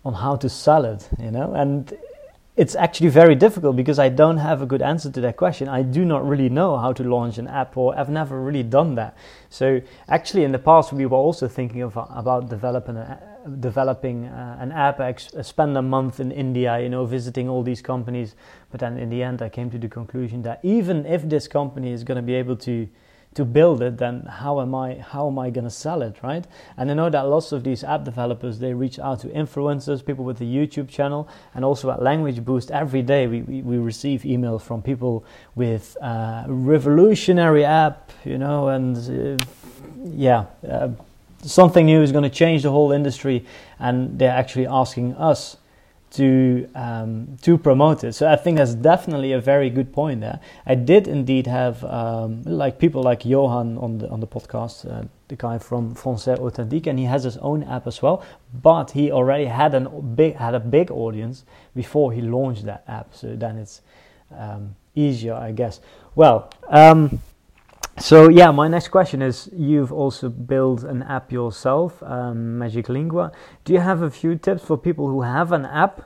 [0.04, 1.08] on how to sell it?
[1.20, 1.94] You know, and
[2.58, 5.68] it's actually very difficult because I don't have a good answer to that question.
[5.68, 8.96] I do not really know how to launch an app, or I've never really done
[8.96, 9.18] that.
[9.50, 13.20] So actually, in the past, we were also thinking of about developing a,
[13.60, 15.02] developing uh, an app.
[15.02, 18.36] I spend a month in India, you know, visiting all these companies.
[18.72, 21.92] But then in the end, I came to the conclusion that even if this company
[21.92, 22.88] is going to be able to
[23.36, 26.46] to build it, then how am I how am I going to sell it, right?
[26.78, 30.26] And I know that lots of these app developers they reach out to influencers, people
[30.26, 34.24] with a YouTube channel, and also at Language Boost every day we, we, we receive
[34.24, 39.46] emails from people with uh, revolutionary app, you know, and uh,
[40.06, 40.46] yeah.
[40.68, 40.90] Uh,
[41.44, 43.46] something new is going to change the whole industry,
[43.78, 45.58] and they're actually asking us
[46.16, 48.14] to um, to promote it.
[48.14, 50.40] So I think that's definitely a very good point there.
[50.66, 55.08] I did indeed have um, like people like Johan on the on the podcast, uh,
[55.28, 58.24] the guy from Français Authentique, and he has his own app as well.
[58.54, 63.14] But he already had a big had a big audience before he launched that app.
[63.14, 63.82] So then it's
[64.38, 65.80] um, easier, I guess.
[66.16, 66.50] Well.
[67.98, 73.32] So yeah, my next question is: You've also built an app yourself, um, Magic Lingua.
[73.64, 76.02] Do you have a few tips for people who have an app,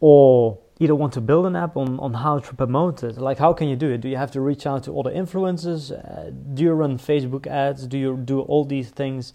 [0.00, 3.16] or either want to build an app on, on how to promote it?
[3.16, 4.02] Like, how can you do it?
[4.02, 5.92] Do you have to reach out to other influencers?
[5.92, 7.86] Uh, do you run Facebook ads?
[7.86, 9.32] Do you do all these things?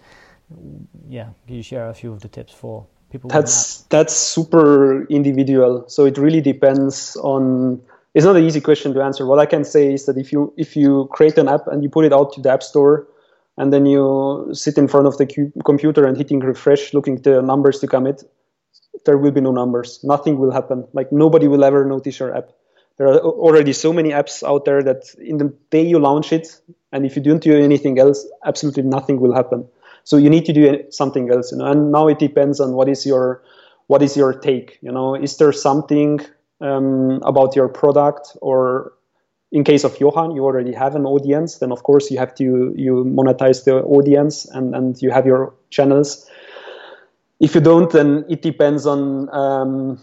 [1.08, 3.32] Yeah, can you share a few of the tips for people?
[3.32, 5.86] That's that's super individual.
[5.88, 7.82] So it really depends on
[8.13, 9.26] it's not an easy question to answer.
[9.26, 11.89] What I can say is that if you if you create an app and you
[11.89, 13.08] put it out to the app store,
[13.58, 17.41] and then you sit in front of the cu- computer and hitting refresh, looking the
[17.41, 18.24] numbers to commit,
[19.06, 20.00] there will be no numbers.
[20.04, 20.88] Nothing will happen.
[20.93, 22.50] Like nobody will ever notice your app.
[22.98, 26.60] There are already so many apps out there that in the day you launch it,
[26.91, 29.67] and if you don't do anything else, absolutely nothing will happen.
[30.04, 31.52] So you need to do something else.
[31.52, 31.65] You know?
[31.65, 33.43] And now it depends on what is your
[33.88, 34.80] what is your take.
[34.82, 36.19] You know, is there something
[36.62, 38.93] um, about your product or
[39.52, 42.74] in case of Johan, you already have an audience, then of course you have to
[42.76, 46.30] you monetize the audience and, and you have your channels.
[47.39, 50.00] if you don't, then it depends on um,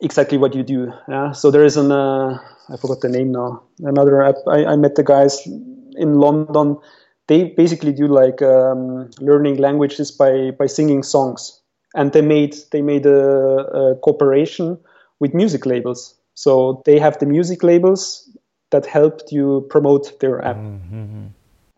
[0.00, 0.92] exactly what you do.
[1.08, 1.32] Yeah.
[1.32, 3.62] So there is an uh, I forgot the name now.
[3.80, 4.36] Another app.
[4.48, 6.78] I, I met the guys in London.
[7.26, 11.60] They basically do like um, learning languages by by singing songs,
[11.94, 14.78] and they made they made a, a cooperation
[15.22, 16.16] with music labels.
[16.34, 18.28] So they have the music labels
[18.70, 20.56] that helped you promote their app.
[20.56, 21.26] Mm-hmm.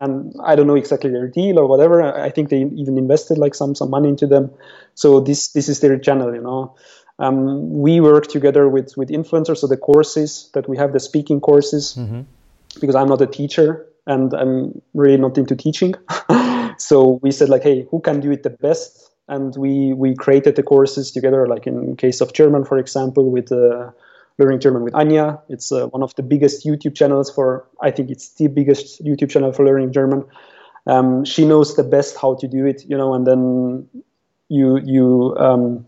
[0.01, 2.01] And I don't know exactly their deal or whatever.
[2.01, 4.51] I think they even invested like some some money into them.
[4.95, 6.75] So this this is their channel, you know.
[7.19, 9.57] Um, we work together with with influencers.
[9.57, 12.21] So the courses that we have, the speaking courses, mm-hmm.
[12.81, 15.93] because I'm not a teacher and I'm really not into teaching.
[16.77, 19.04] so we said like, hey, who can do it the best?
[19.27, 21.47] And we we created the courses together.
[21.47, 23.91] Like in case of German, for example, with uh,
[24.37, 25.41] learning German with Anja.
[25.49, 27.67] It's uh, one of the biggest YouTube channels for.
[27.81, 30.25] I think it's the biggest YouTube channel for learning German.
[30.87, 33.87] Um, she knows the best how to do it, you know, and then
[34.49, 35.85] you you um,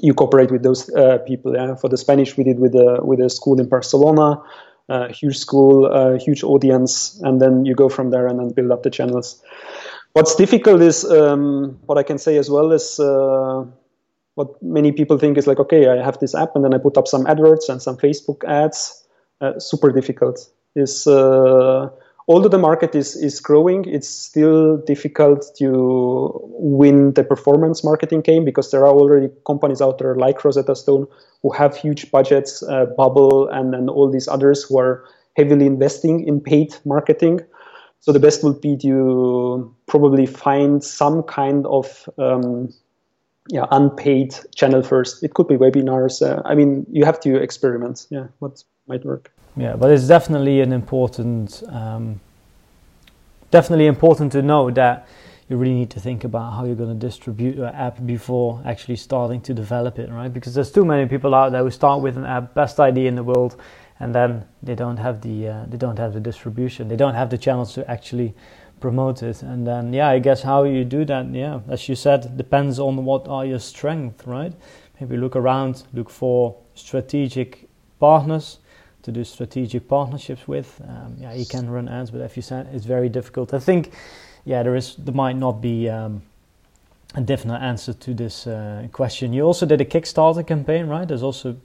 [0.00, 1.54] you cooperate with those uh, people.
[1.54, 1.74] Yeah?
[1.74, 4.42] For the Spanish, we did with a with a school in Barcelona,
[4.88, 8.70] uh, huge school, uh, huge audience, and then you go from there and then build
[8.70, 9.42] up the channels.
[10.14, 13.64] What's difficult is um, what I can say as well is uh,
[14.34, 16.98] what many people think is like, okay, I have this app and then I put
[16.98, 18.98] up some adverts and some Facebook ads.
[19.40, 20.38] Uh, super difficult.
[20.76, 21.88] Is uh,
[22.28, 28.44] although the market is, is growing, it's still difficult to win the performance marketing game
[28.44, 31.06] because there are already companies out there like Rosetta Stone
[31.42, 35.04] who have huge budgets, uh, Babbel, and, and all these others who are
[35.36, 37.40] heavily investing in paid marketing.
[38.02, 42.74] So the best would be to probably find some kind of um,
[43.48, 45.22] yeah unpaid channel first.
[45.22, 46.20] It could be webinars.
[46.20, 48.06] Uh, I mean, you have to experiment.
[48.10, 49.32] Yeah, what might work.
[49.56, 52.20] Yeah, but it's definitely an important, um,
[53.50, 55.06] definitely important to know that
[55.48, 58.96] you really need to think about how you're going to distribute your app before actually
[58.96, 60.32] starting to develop it, right?
[60.32, 63.14] Because there's too many people out there who start with an app, best idea in
[63.14, 63.60] the world,
[64.02, 67.30] and then they don't have the uh, they don't have the distribution, they don't have
[67.30, 68.34] the channels to actually
[68.80, 69.42] promote it.
[69.42, 73.04] And then yeah, I guess how you do that, yeah, as you said, depends on
[73.04, 74.52] what are your strengths, right?
[75.00, 77.68] Maybe look around, look for strategic
[78.00, 78.58] partners
[79.02, 80.80] to do strategic partnerships with.
[80.88, 83.54] Um, yeah, you can run ads, but if you said it's very difficult.
[83.54, 83.92] I think,
[84.44, 86.22] yeah, there is there might not be um,
[87.14, 89.32] a definite answer to this uh, question.
[89.32, 91.06] You also did a Kickstarter campaign, right?
[91.06, 91.56] There's also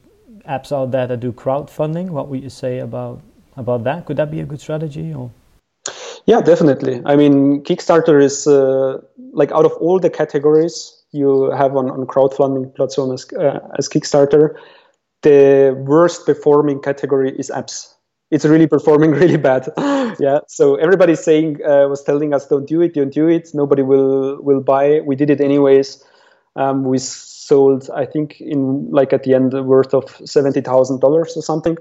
[0.47, 2.09] apps out there that do crowdfunding.
[2.09, 3.21] What would you say about
[3.55, 4.05] about that?
[4.05, 5.31] Could that be a good strategy or?
[6.25, 7.01] Yeah, definitely.
[7.05, 8.99] I mean, Kickstarter is uh,
[9.31, 13.87] like out of all the categories you have on, on crowdfunding platforms as, uh, as
[13.87, 14.55] Kickstarter,
[15.21, 17.93] the worst performing category is apps.
[18.29, 19.69] It's really performing really bad.
[20.19, 20.39] yeah.
[20.47, 23.49] So everybody's saying uh, was telling us don't do it, don't do it.
[23.53, 24.99] Nobody will will buy.
[25.01, 26.03] We did it anyways.
[26.57, 26.97] Um, we
[27.47, 31.77] sold, I think, in like at the end, worth of seventy thousand dollars or something.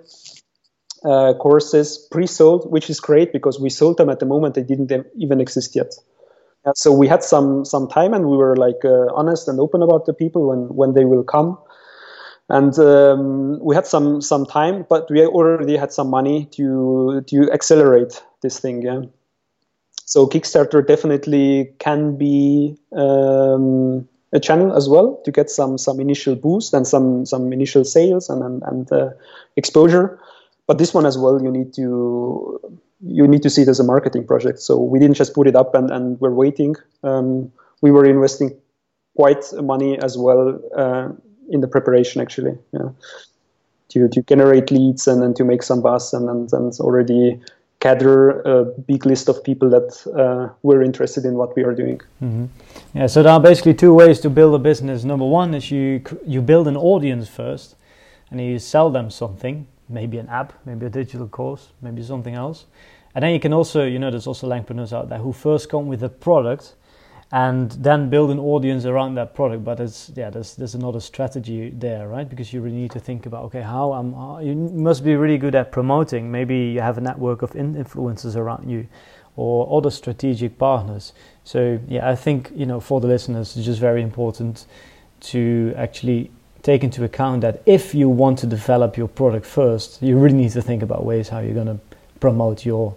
[1.04, 4.90] Uh, courses pre-sold, which is great because we sold them at the moment they didn't
[5.16, 5.94] even exist yet.
[6.74, 10.06] So we had some some time and we were like uh, honest and open about
[10.06, 11.58] the people when when they will come
[12.48, 17.50] and um, we had some some time, but we already had some money to to
[17.52, 18.82] accelerate this thing.
[18.82, 19.02] Yeah.
[20.04, 26.34] So Kickstarter definitely can be um, a channel as well to get some some initial
[26.34, 29.10] boost and some some initial sales and and, and uh,
[29.56, 30.18] exposure.
[30.66, 32.60] But this one as well, you need to
[33.00, 34.58] you need to see it as a marketing project.
[34.58, 36.74] So we didn't just put it up and, and we're waiting.
[37.04, 38.58] Um, we were investing
[39.16, 41.08] quite money as well uh,
[41.48, 42.90] in the preparation actually yeah
[43.88, 47.40] to, to generate leads and then to make some buzz and, and, and already
[47.86, 49.88] gather a big list of people that
[50.22, 51.98] uh, were interested in what we are doing.
[52.22, 52.46] Mm-hmm.
[52.94, 55.04] Yeah, so there are basically two ways to build a business.
[55.04, 56.02] Number one is you
[56.34, 57.76] you build an audience first,
[58.30, 62.66] and you sell them something, maybe an app, maybe a digital course, maybe something else,
[63.14, 65.86] and then you can also, you know, there's also entrepreneurs out there who first come
[65.88, 66.74] with a product
[67.32, 69.64] and then build an audience around that product.
[69.64, 72.28] But it's yeah, there's there's another strategy there, right?
[72.28, 74.14] Because you really need to think about okay, how am
[74.46, 76.30] you must be really good at promoting.
[76.30, 78.86] Maybe you have a network of influencers around you,
[79.36, 81.12] or other strategic partners.
[81.44, 84.66] So yeah, I think you know for the listeners, it's just very important
[85.18, 86.30] to actually
[86.62, 90.50] take into account that if you want to develop your product first, you really need
[90.50, 91.78] to think about ways how you're going to
[92.18, 92.94] promote your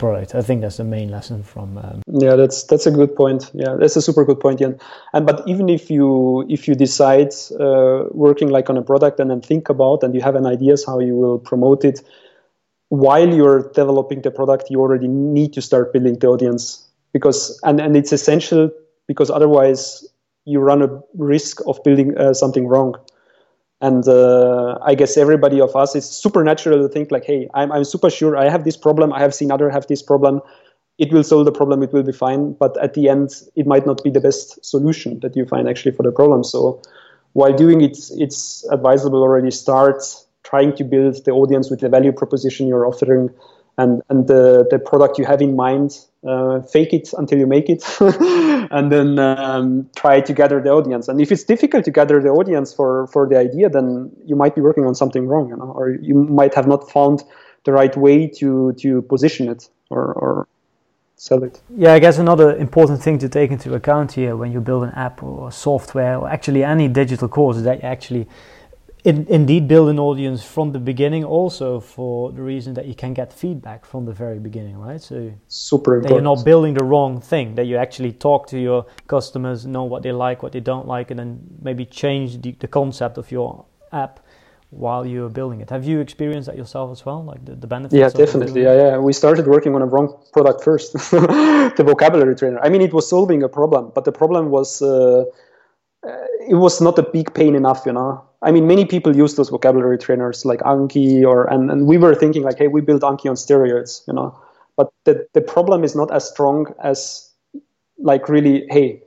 [0.00, 0.34] product.
[0.34, 1.78] I think that's the main lesson from.
[1.78, 3.50] Um, yeah, that's that's a good point.
[3.54, 4.80] Yeah, that's a super good point, Jan.
[5.12, 9.30] And but even if you if you decide uh, working like on a product and
[9.30, 12.00] then think about and you have an ideas how you will promote it,
[12.88, 17.78] while you're developing the product, you already need to start building the audience because and
[17.80, 18.70] and it's essential
[19.06, 20.04] because otherwise
[20.46, 22.96] you run a risk of building uh, something wrong.
[23.80, 27.84] And uh, I guess everybody of us is supernatural to think like, hey, I'm, I'm
[27.84, 29.12] super sure I have this problem.
[29.12, 30.42] I have seen other have this problem.
[30.98, 31.82] It will solve the problem.
[31.82, 32.52] It will be fine.
[32.52, 35.92] But at the end, it might not be the best solution that you find actually
[35.92, 36.44] for the problem.
[36.44, 36.82] So
[37.32, 40.02] while doing it, it's advisable already start
[40.42, 43.30] trying to build the audience with the value proposition you're offering
[43.78, 47.68] and, and the, the product you have in mind uh, fake it until you make
[47.68, 51.08] it and then um, try to gather the audience.
[51.08, 54.54] And if it's difficult to gather the audience for, for the idea then you might
[54.54, 57.22] be working on something wrong you know or you might have not found
[57.64, 60.48] the right way to to position it or, or
[61.16, 61.60] sell it.
[61.76, 64.90] Yeah i guess another important thing to take into account here when you build an
[64.90, 68.26] app or software or actually any digital course is that you actually
[69.04, 73.14] in, indeed build an audience from the beginning also for the reason that you can
[73.14, 75.00] get feedback from the very beginning right?
[75.00, 76.14] So super important.
[76.14, 80.02] you're not building the wrong thing that you actually talk to your customers know what
[80.02, 83.64] they like what they don't like and then maybe change the, the concept of your
[83.92, 84.20] app
[84.70, 85.68] while you're building it.
[85.70, 88.62] Have you experienced that yourself as well like the, the benefits yeah definitely.
[88.62, 88.98] Yeah yeah.
[88.98, 92.60] We started working on a wrong product first the vocabulary trainer.
[92.60, 95.24] I mean it was solving a problem but the problem was uh,
[96.48, 98.24] it was not a big pain enough, you know.
[98.42, 102.14] I mean, many people use those vocabulary trainers like Anki, or and, and we were
[102.14, 104.38] thinking like, hey, we built Anki on steroids, you know.
[104.76, 107.30] But the the problem is not as strong as
[107.98, 109.02] like really, hey,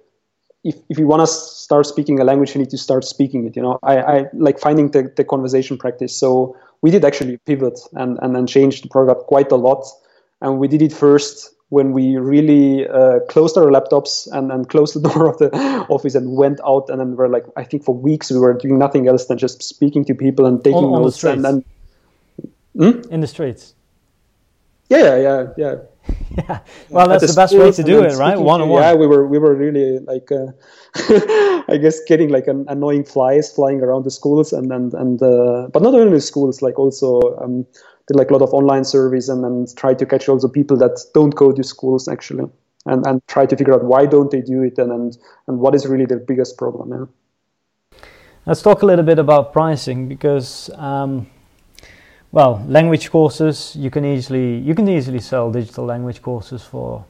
[0.64, 3.56] if if you want to start speaking a language, you need to start speaking it,
[3.56, 3.80] you know.
[3.82, 6.16] I, I like finding the, the conversation practice.
[6.16, 9.84] So we did actually pivot and and then change the product quite a lot.
[10.42, 14.94] And we did it first when we really uh, closed our laptops and, and closed
[14.96, 15.50] the door of the
[15.90, 18.78] office and went out and then we're like I think for weeks we were doing
[18.78, 21.66] nothing else than just speaking to people and taking on, on notes and then
[22.78, 23.12] hmm?
[23.12, 23.74] in the streets.
[24.90, 25.76] Yeah, yeah, yeah.
[26.38, 26.60] yeah.
[26.90, 28.38] Well, that's the, the best way to do it, right?
[28.38, 28.84] One on one.
[28.84, 30.52] Yeah, we were we were really like uh,
[31.74, 35.70] I guess getting like an annoying flies flying around the schools and and and uh,
[35.74, 37.66] but not only schools like also um,
[38.08, 41.00] did like a lot of online surveys and then try to catch also people that
[41.14, 42.50] don't go to schools actually
[42.86, 45.74] and, and try to figure out why don't they do it and, and, and what
[45.74, 46.90] is really their biggest problem.
[46.92, 48.00] Yeah.
[48.46, 51.28] Let's talk a little bit about pricing because um,
[52.34, 57.06] well language courses you can easily you can easily sell digital language courses for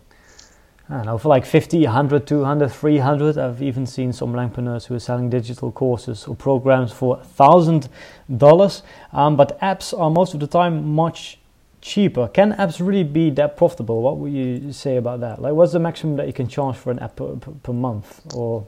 [0.94, 3.38] I don't know, for like 50, 100, 200, 300.
[3.40, 8.82] I've even seen some Langpreneurs who are selling digital courses or programs for $1,000.
[9.12, 11.40] Um, but apps are most of the time much
[11.82, 12.28] cheaper.
[12.28, 14.04] Can apps really be that profitable?
[14.04, 15.42] What would you say about that?
[15.42, 18.22] Like, what's the maximum that you can charge for an app per, per, per month?
[18.36, 18.68] Or,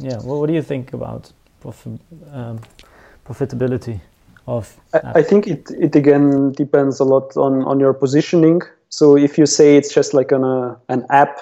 [0.00, 1.30] yeah, what, what, do you think about
[1.62, 2.00] profi-
[2.32, 2.58] um,
[3.24, 4.00] profitability
[4.48, 9.16] of I, I think it, it again depends a lot on, on your positioning so
[9.16, 11.40] if you say it's just like an, uh, an app,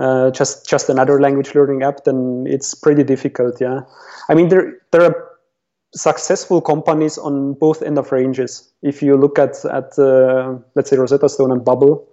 [0.00, 3.60] uh, just just another language learning app, then it's pretty difficult.
[3.60, 3.80] Yeah,
[4.28, 5.30] I mean there there are
[5.94, 8.72] successful companies on both end of ranges.
[8.82, 12.06] If you look at at uh, let's say Rosetta Stone and Babbel,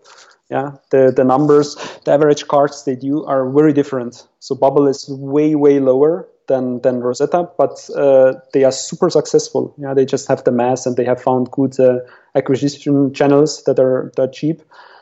[0.49, 1.75] yeah, the the numbers,
[2.05, 4.27] the average cards they do are very different.
[4.39, 9.73] So Babbel is way way lower than than Rosetta, but uh, they are super successful.
[9.77, 11.99] Yeah, they just have the mass and they have found good uh,
[12.35, 14.61] acquisition channels that are that cheap.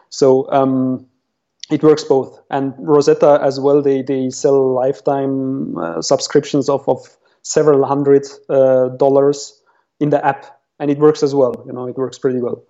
[0.09, 1.07] So um,
[1.71, 2.39] it works both.
[2.49, 3.81] And Rosetta as well.
[3.81, 6.99] They they sell lifetime uh, subscriptions of of
[7.41, 9.61] several hundred uh, dollars
[9.99, 10.45] in the app,
[10.79, 11.63] and it works as well.
[11.65, 12.63] You know, it works pretty well.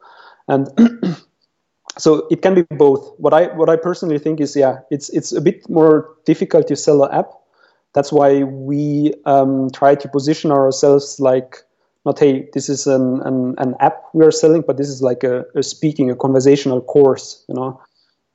[0.47, 0.69] And
[1.97, 3.13] so it can be both.
[3.17, 6.75] What I what I personally think is yeah, it's it's a bit more difficult to
[6.75, 7.31] sell an app
[7.95, 11.57] that's why we um, try to position ourselves like
[12.05, 15.23] not hey this is an, an, an app we are selling but this is like
[15.23, 17.81] a, a speaking a conversational course you know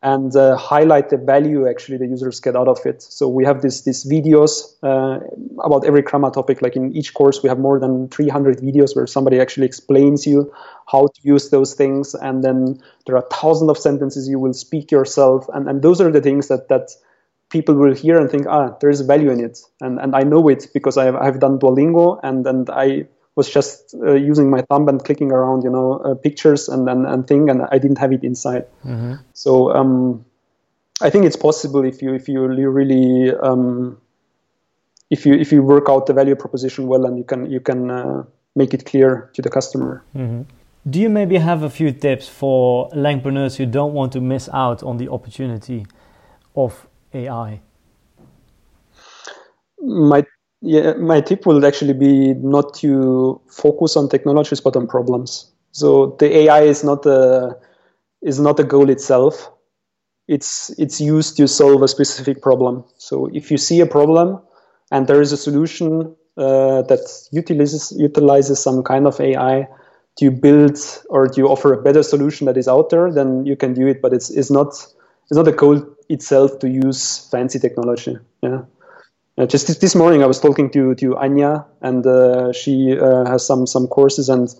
[0.03, 3.03] and uh, highlight the value actually the users get out of it.
[3.03, 5.21] So we have this these videos uh,
[5.63, 6.63] about every grammar topic.
[6.63, 10.53] Like in each course we have more than 300 videos where somebody actually explains you
[10.91, 12.15] how to use those things.
[12.15, 15.47] And then there are thousands of sentences you will speak yourself.
[15.53, 16.91] And, and those are the things that that
[17.51, 19.59] people will hear and think, ah, there is value in it.
[19.81, 23.07] And, and I know it because I have, I have done Duolingo and, and I
[23.41, 27.07] was just uh, using my thumb and clicking around, you know, uh, pictures and, and,
[27.07, 28.65] and thing, and I didn't have it inside.
[28.85, 29.15] Mm-hmm.
[29.33, 30.27] So um,
[31.01, 32.39] I think it's possible if you if you
[32.81, 33.97] really um,
[35.09, 37.91] if you if you work out the value proposition well and you can you can
[37.91, 38.25] uh,
[38.55, 40.05] make it clear to the customer.
[40.15, 40.43] Mm-hmm.
[40.93, 44.83] Do you maybe have a few tips for Langpreneurs who don't want to miss out
[44.83, 45.87] on the opportunity
[46.55, 47.61] of AI?
[49.81, 50.25] My
[50.63, 55.51] yeah, my tip will actually be not to focus on technologies but on problems.
[55.73, 57.57] So the AI is not a
[58.23, 59.51] is not a goal itself.
[60.29, 62.85] It's it's used to solve a specific problem.
[62.99, 64.41] So if you see a problem,
[64.93, 67.01] and there is a solution uh, that
[67.33, 69.69] utilizes utilizes some kind of AI
[70.19, 73.75] to build or to offer a better solution that is out there, then you can
[73.75, 74.03] do it.
[74.03, 78.19] But it's it's not it's not a goal itself to use fancy technology.
[78.43, 78.63] Yeah.
[79.41, 83.47] Uh, just this, morning, I was talking to to Anja, and uh, she uh, has
[83.47, 84.55] some some courses and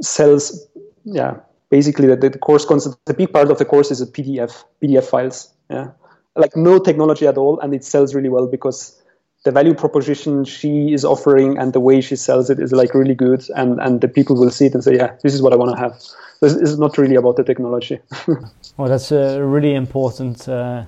[0.00, 0.66] sells.
[1.04, 1.36] Yeah,
[1.68, 2.96] basically the, the course concept.
[3.04, 5.52] The big part of the course is a PDF PDF files.
[5.68, 5.88] Yeah,
[6.34, 8.98] like no technology at all, and it sells really well because
[9.44, 13.14] the value proposition she is offering and the way she sells it is like really
[13.14, 15.56] good and and the people will see it and say yeah this is what i
[15.56, 15.92] want to have
[16.40, 18.00] this is not really about the technology
[18.78, 20.82] well that's a really important uh,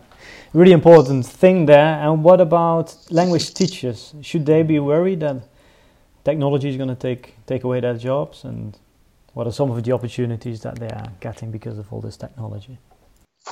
[0.53, 5.43] really important thing there and what about language teachers should they be worried that
[6.25, 8.79] technology is going to take take away their jobs and
[9.35, 12.79] what are some of the opportunities that they are getting because of all this technology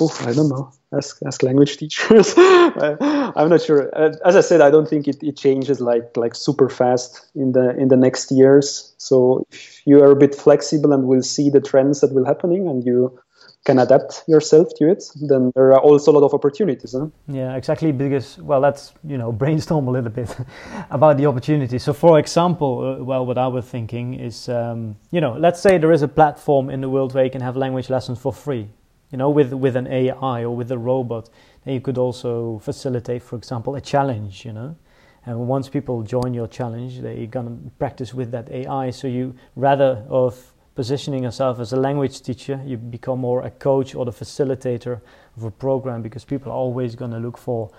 [0.00, 0.72] Oh, I don't know.
[0.92, 2.34] Ask ask language teachers.
[2.36, 3.90] I'm not sure.
[3.96, 7.52] Uh, as I said, I don't think it, it changes like like super fast in
[7.52, 8.92] the in the next years.
[8.98, 12.68] So if you are a bit flexible and will see the trends that will happening
[12.68, 13.16] and you
[13.64, 16.92] can adapt yourself to it, then there are also a lot of opportunities.
[16.92, 17.06] Huh?
[17.28, 17.92] Yeah, exactly.
[17.92, 20.34] Because well, let's you know brainstorm a little bit
[20.90, 21.82] about the opportunities.
[21.82, 25.78] So, for example, uh, well, what I was thinking is, um, you know, let's say
[25.78, 28.68] there is a platform in the world where you can have language lessons for free
[29.14, 31.30] you know, with, with an AI or with a robot,
[31.64, 34.74] then you could also facilitate, for example, a challenge, you know.
[35.26, 38.90] And once people join your challenge, they're to practice with that AI.
[38.90, 43.94] So you, rather of positioning yourself as a language teacher, you become more a coach
[43.94, 45.00] or the facilitator
[45.36, 47.70] of a program because people are always going to look for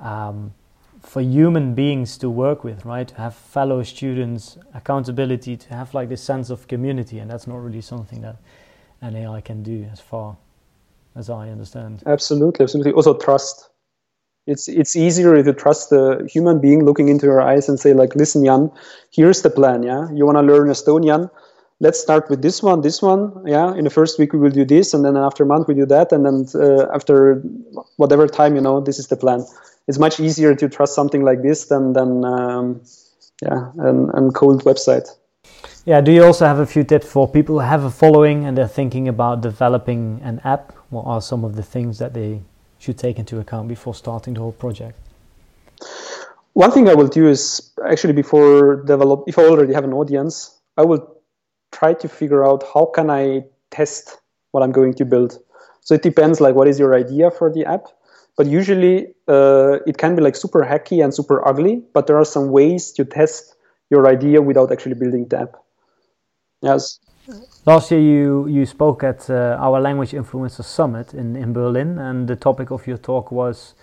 [0.00, 0.52] um,
[1.00, 3.08] for human beings to work with, right?
[3.08, 7.56] To have fellow students, accountability, to have like this sense of community, and that's not
[7.56, 8.36] really something that
[9.00, 10.36] an AI can do as far
[11.16, 12.02] as I understand.
[12.06, 12.92] Absolutely, absolutely.
[12.92, 13.68] Also trust.
[14.46, 18.14] It's it's easier to trust the human being looking into your eyes and say like,
[18.16, 18.70] listen, Jan,
[19.10, 19.82] here's the plan.
[19.82, 21.30] Yeah, you want to learn Estonian.
[21.82, 23.42] Let's start with this one, this one.
[23.44, 25.74] Yeah, in the first week we will do this, and then after a month we
[25.74, 27.42] do that, and then uh, after
[27.96, 29.44] whatever time, you know, this is the plan.
[29.88, 32.82] It's much easier to trust something like this than than um,
[33.42, 35.08] yeah, an, an cold website.
[35.84, 38.56] Yeah, do you also have a few tips for people who have a following and
[38.56, 40.72] they're thinking about developing an app?
[40.90, 42.42] What are some of the things that they
[42.78, 44.96] should take into account before starting the whole project?
[46.52, 50.56] One thing I will do is actually before develop, if I already have an audience,
[50.76, 51.21] I will
[51.72, 54.18] try to figure out how can I test
[54.52, 55.38] what I'm going to build.
[55.80, 57.86] So it depends, like what is your idea for the app,
[58.36, 61.82] but usually uh, it can be like super hacky and super ugly.
[61.92, 63.56] But there are some ways to test
[63.90, 65.56] your idea without actually building the app.
[66.62, 67.00] Yes.
[67.66, 72.26] Last year, you, you spoke at uh, our Language Influencer Summit in, in Berlin, and
[72.26, 73.74] the topic of your talk was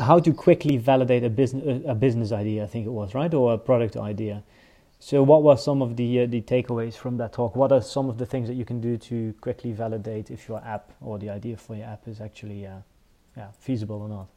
[0.00, 2.64] how to quickly validate a business a business idea.
[2.64, 4.42] I think it was right, or a product idea.
[5.00, 7.56] So, what were some of the uh, the takeaways from that talk?
[7.56, 10.62] What are some of the things that you can do to quickly validate if your
[10.64, 12.76] app or the idea for your app is actually uh,
[13.36, 14.28] yeah, feasible or not?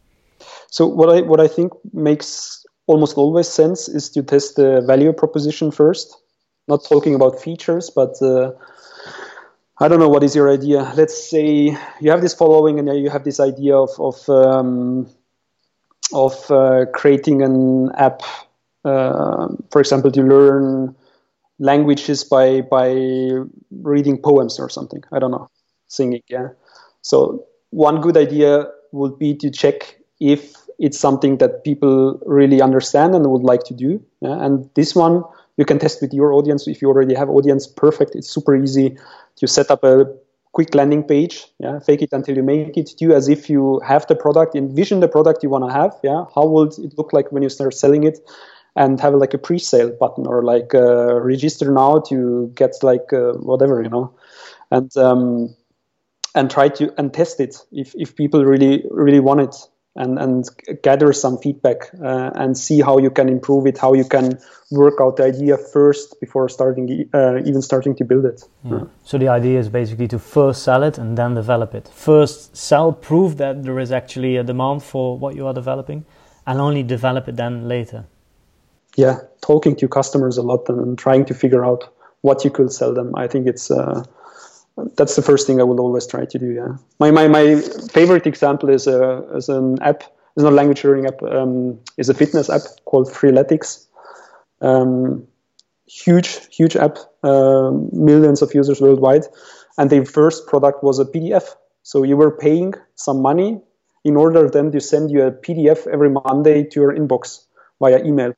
[0.72, 5.14] So, what I what I think makes almost always sense is to test the value
[5.14, 6.18] proposition first
[6.68, 8.52] not talking about features, but uh,
[9.80, 10.94] I don't know what is your idea.
[10.96, 15.10] Let's say you have this following, and you have this idea of of um,
[16.14, 18.22] of uh, creating an app,
[18.84, 20.96] Um, for example, you learn
[21.60, 22.94] languages by by
[23.72, 25.04] reading poems or something.
[25.12, 25.50] I don't know,
[25.88, 26.22] singing.
[26.30, 26.50] Yeah.
[27.02, 33.16] So one good idea would be to check if it's something that people really understand
[33.16, 34.04] and would like to do.
[34.22, 34.44] Yeah?
[34.44, 35.24] And this one
[35.58, 38.98] you can test with your audience if you already have audience perfect it's super easy
[39.36, 40.06] to set up a
[40.52, 44.06] quick landing page yeah fake it until you make it do as if you have
[44.08, 47.32] the product envision the product you want to have yeah how will it look like
[47.32, 48.20] when you start selling it
[48.76, 53.34] and have like a pre-sale button or like uh, register now to get like uh,
[53.34, 54.14] whatever you know
[54.72, 55.56] and um,
[56.36, 59.56] and try to and test it if, if people really really want it
[59.96, 60.50] and, and
[60.82, 64.40] gather some feedback uh, and see how you can improve it, how you can
[64.72, 68.44] work out the idea first before starting, uh, even starting to build it.
[68.64, 68.86] Yeah.
[69.04, 71.88] So the idea is basically to first sell it and then develop it.
[71.90, 76.06] First sell, prove that there is actually a demand for what you are developing,
[76.48, 78.06] and only develop it then later.
[78.96, 82.94] Yeah, talking to customers a lot and trying to figure out what you could sell
[82.94, 83.16] them.
[83.16, 83.72] I think it's.
[83.72, 84.04] Uh,
[84.98, 86.52] that's the first thing I would always try to do.
[86.52, 90.04] Yeah, my my, my favorite example is a uh, is an app.
[90.36, 91.22] It's not a language learning app.
[91.24, 93.88] Um, is a fitness app called Freeletics.
[94.62, 95.28] Um,
[95.88, 99.26] huge huge app, uh, millions of users worldwide,
[99.78, 101.56] and their first product was a PDF.
[101.84, 103.60] So you were paying some money,
[104.04, 107.46] in order then to send you a PDF every Monday to your inbox
[107.80, 108.34] via email.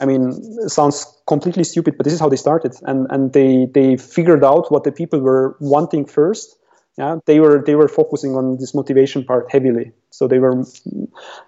[0.00, 3.96] I mean, sounds completely stupid, but this is how they started, and and they they
[3.96, 6.56] figured out what the people were wanting first.
[6.96, 9.92] Yeah, they were they were focusing on this motivation part heavily.
[10.10, 10.64] So they were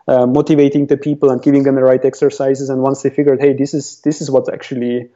[0.07, 2.69] uh, motivating the people and giving them the right exercises.
[2.69, 5.09] And once they figured, hey, this is this is what actually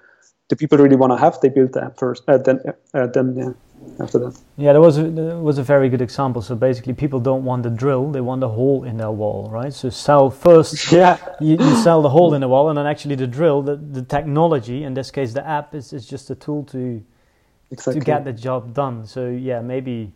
[0.48, 2.22] the people really want to have, they built the app first.
[2.28, 2.60] Uh, then
[2.94, 3.52] uh, then yeah
[4.00, 4.38] after that.
[4.56, 6.42] Yeah, that was a, that was a very good example.
[6.42, 9.72] So basically, people don't want the drill; they want the hole in their wall, right?
[9.72, 10.92] So sell first.
[10.92, 11.18] yeah.
[11.40, 14.02] You, you sell the hole in the wall, and then actually the drill, the, the
[14.02, 17.02] technology, in this case, the app is, is just a tool to
[17.70, 18.00] exactly.
[18.00, 19.06] to get the job done.
[19.06, 20.12] So yeah, maybe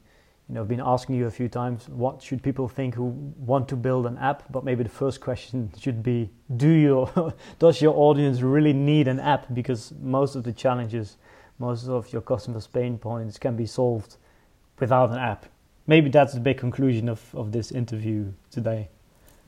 [0.50, 3.04] you know, I've been asking you a few times, what should people think who
[3.38, 4.42] want to build an app?
[4.50, 9.20] But maybe the first question should be, do your does your audience really need an
[9.20, 9.46] app?
[9.54, 11.18] Because most of the challenges
[11.60, 14.16] most of your customers' pain points can be solved
[14.80, 15.46] without an app.
[15.86, 18.88] Maybe that's the big conclusion of, of this interview today.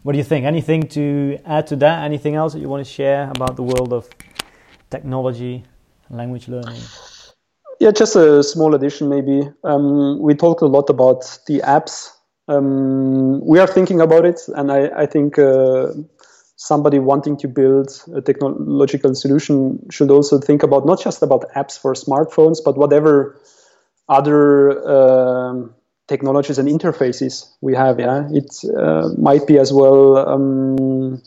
[0.02, 0.44] What do you think?
[0.44, 2.04] Anything to add to that?
[2.04, 4.08] Anything else that you want to share about the world of
[4.90, 5.64] technology
[6.08, 6.82] and language learning?
[7.80, 9.48] Yeah, just a small addition maybe.
[9.64, 12.10] Um, we talked a lot about the apps.
[12.48, 15.92] Um, we are thinking about it, and I, I think uh,
[16.62, 21.76] somebody wanting to build a technological solution should also think about not just about apps
[21.76, 23.36] for smartphones, but whatever
[24.08, 24.38] other
[24.88, 25.74] um,
[26.06, 27.98] technologies and interfaces we have.
[27.98, 31.20] Yeah, it uh, might be as well um,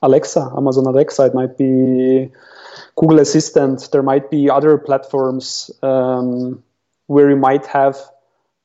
[0.00, 1.26] Alexa, Amazon Alexa.
[1.26, 2.30] It might be
[2.94, 3.88] Google Assistant.
[3.90, 6.62] There might be other platforms um,
[7.08, 7.96] where you might have,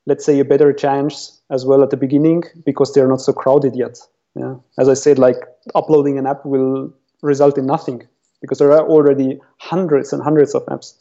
[0.06, 3.34] let's say, a better chance as well at the beginning because they are not so
[3.34, 3.98] crowded yet.
[4.36, 4.56] Yeah.
[4.78, 5.42] As I said, like
[5.76, 8.08] uploading an app will result in nothing
[8.42, 10.96] because there are already hundreds and hundreds of apps.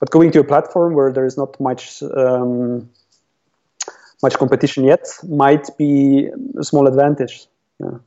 [0.00, 2.90] But going to a platform where there is not much um,
[4.22, 6.28] much competition yet might be
[6.58, 7.46] a small advantage.
[7.78, 7.98] Yeah.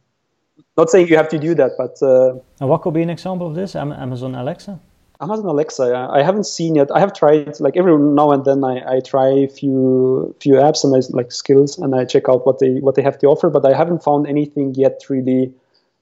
[0.77, 2.01] Not saying you have to do that, but.
[2.01, 3.75] Uh, and what could be an example of this?
[3.75, 4.79] Amazon Alexa.
[5.21, 6.09] Amazon Alexa.
[6.11, 6.89] I haven't seen yet.
[6.93, 8.63] I have tried like every now and then.
[8.63, 12.45] I, I try a few few apps and I like skills and I check out
[12.45, 13.49] what they what they have to offer.
[13.49, 15.53] But I haven't found anything yet really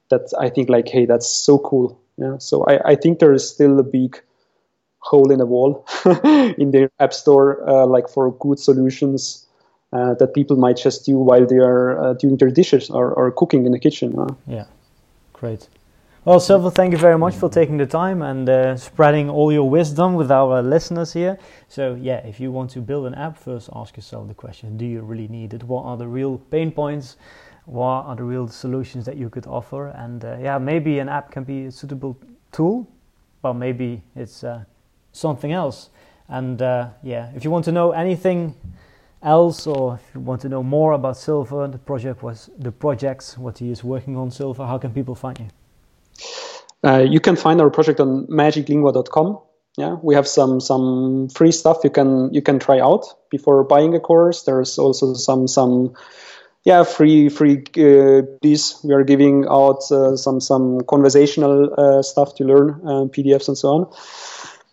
[0.10, 1.99] that I think like, hey, that's so cool.
[2.18, 2.38] Yeah.
[2.38, 4.22] So I, I think there is still a big
[4.99, 5.86] hole in the wall
[6.58, 9.45] in their app store, uh, like for good solutions
[9.91, 13.32] uh, that people might just do while they are uh, doing their dishes or, or
[13.32, 14.16] cooking in the kitchen.
[14.47, 14.66] Yeah.
[15.34, 15.68] Great.
[16.26, 19.70] Well, Silver, thank you very much for taking the time and uh, spreading all your
[19.70, 21.38] wisdom with our listeners here.
[21.68, 24.86] So, yeah, if you want to build an app, first ask yourself the question do
[24.86, 25.64] you really need it?
[25.64, 27.18] What are the real pain points?
[27.66, 29.88] What are the real solutions that you could offer?
[29.88, 32.18] And uh, yeah, maybe an app can be a suitable
[32.51, 32.88] tool,
[33.41, 34.64] but maybe it's uh,
[35.11, 35.89] something else.
[36.28, 38.55] And uh, yeah, if you want to know anything
[39.22, 43.38] else or if you want to know more about Silver, the project was the projects,
[43.38, 45.47] what he is working on, Silver, how can people find you?
[46.84, 49.39] Uh, you can find our project on magiclingua.com.
[49.78, 53.95] Yeah, we have some some free stuff you can you can try out before buying
[53.95, 54.43] a course.
[54.43, 55.95] There's also some some
[56.64, 62.36] yeah free free uh, these we are giving out uh, some some conversational uh, stuff
[62.36, 63.93] to learn uh, PDFs and so on.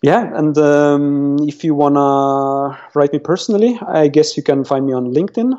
[0.02, 4.94] Yeah, and um, if you wanna write me personally, I guess you can find me
[4.94, 5.52] on LinkedIn.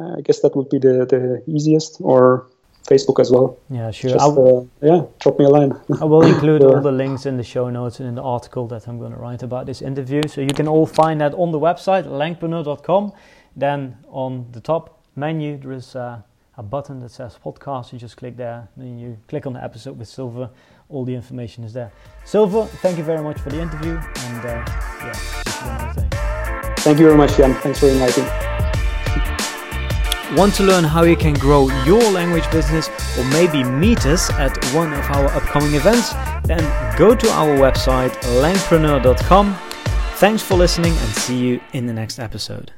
[0.00, 2.46] I guess that would be the the easiest or
[2.88, 3.58] Facebook as well.
[3.68, 4.10] Yeah, sure.
[4.10, 5.72] Just, uh, yeah, drop me a line.
[6.00, 8.88] I will include all the links in the show notes and in the article that
[8.88, 10.22] I'm going to write about this interview.
[10.26, 13.12] So you can all find that on the website, langpreneur.com.
[13.54, 16.22] Then on the top menu, there is uh,
[16.56, 17.92] a button that says podcast.
[17.92, 20.50] You just click there, then you click on the episode with Silver.
[20.88, 21.92] All the information is there.
[22.24, 24.00] Silver, thank you very much for the interview.
[24.16, 24.64] And uh,
[25.04, 25.38] yeah,
[26.78, 27.54] Thank you very much, Jan.
[27.54, 28.24] Thanks for inviting.
[30.36, 32.88] Want to learn how you can grow your language business
[33.18, 36.12] or maybe meet us at one of our upcoming events?
[36.44, 36.62] Then
[36.96, 38.10] go to our website
[38.40, 39.56] langpreneur.com.
[40.16, 42.72] Thanks for listening and see you in the next episode.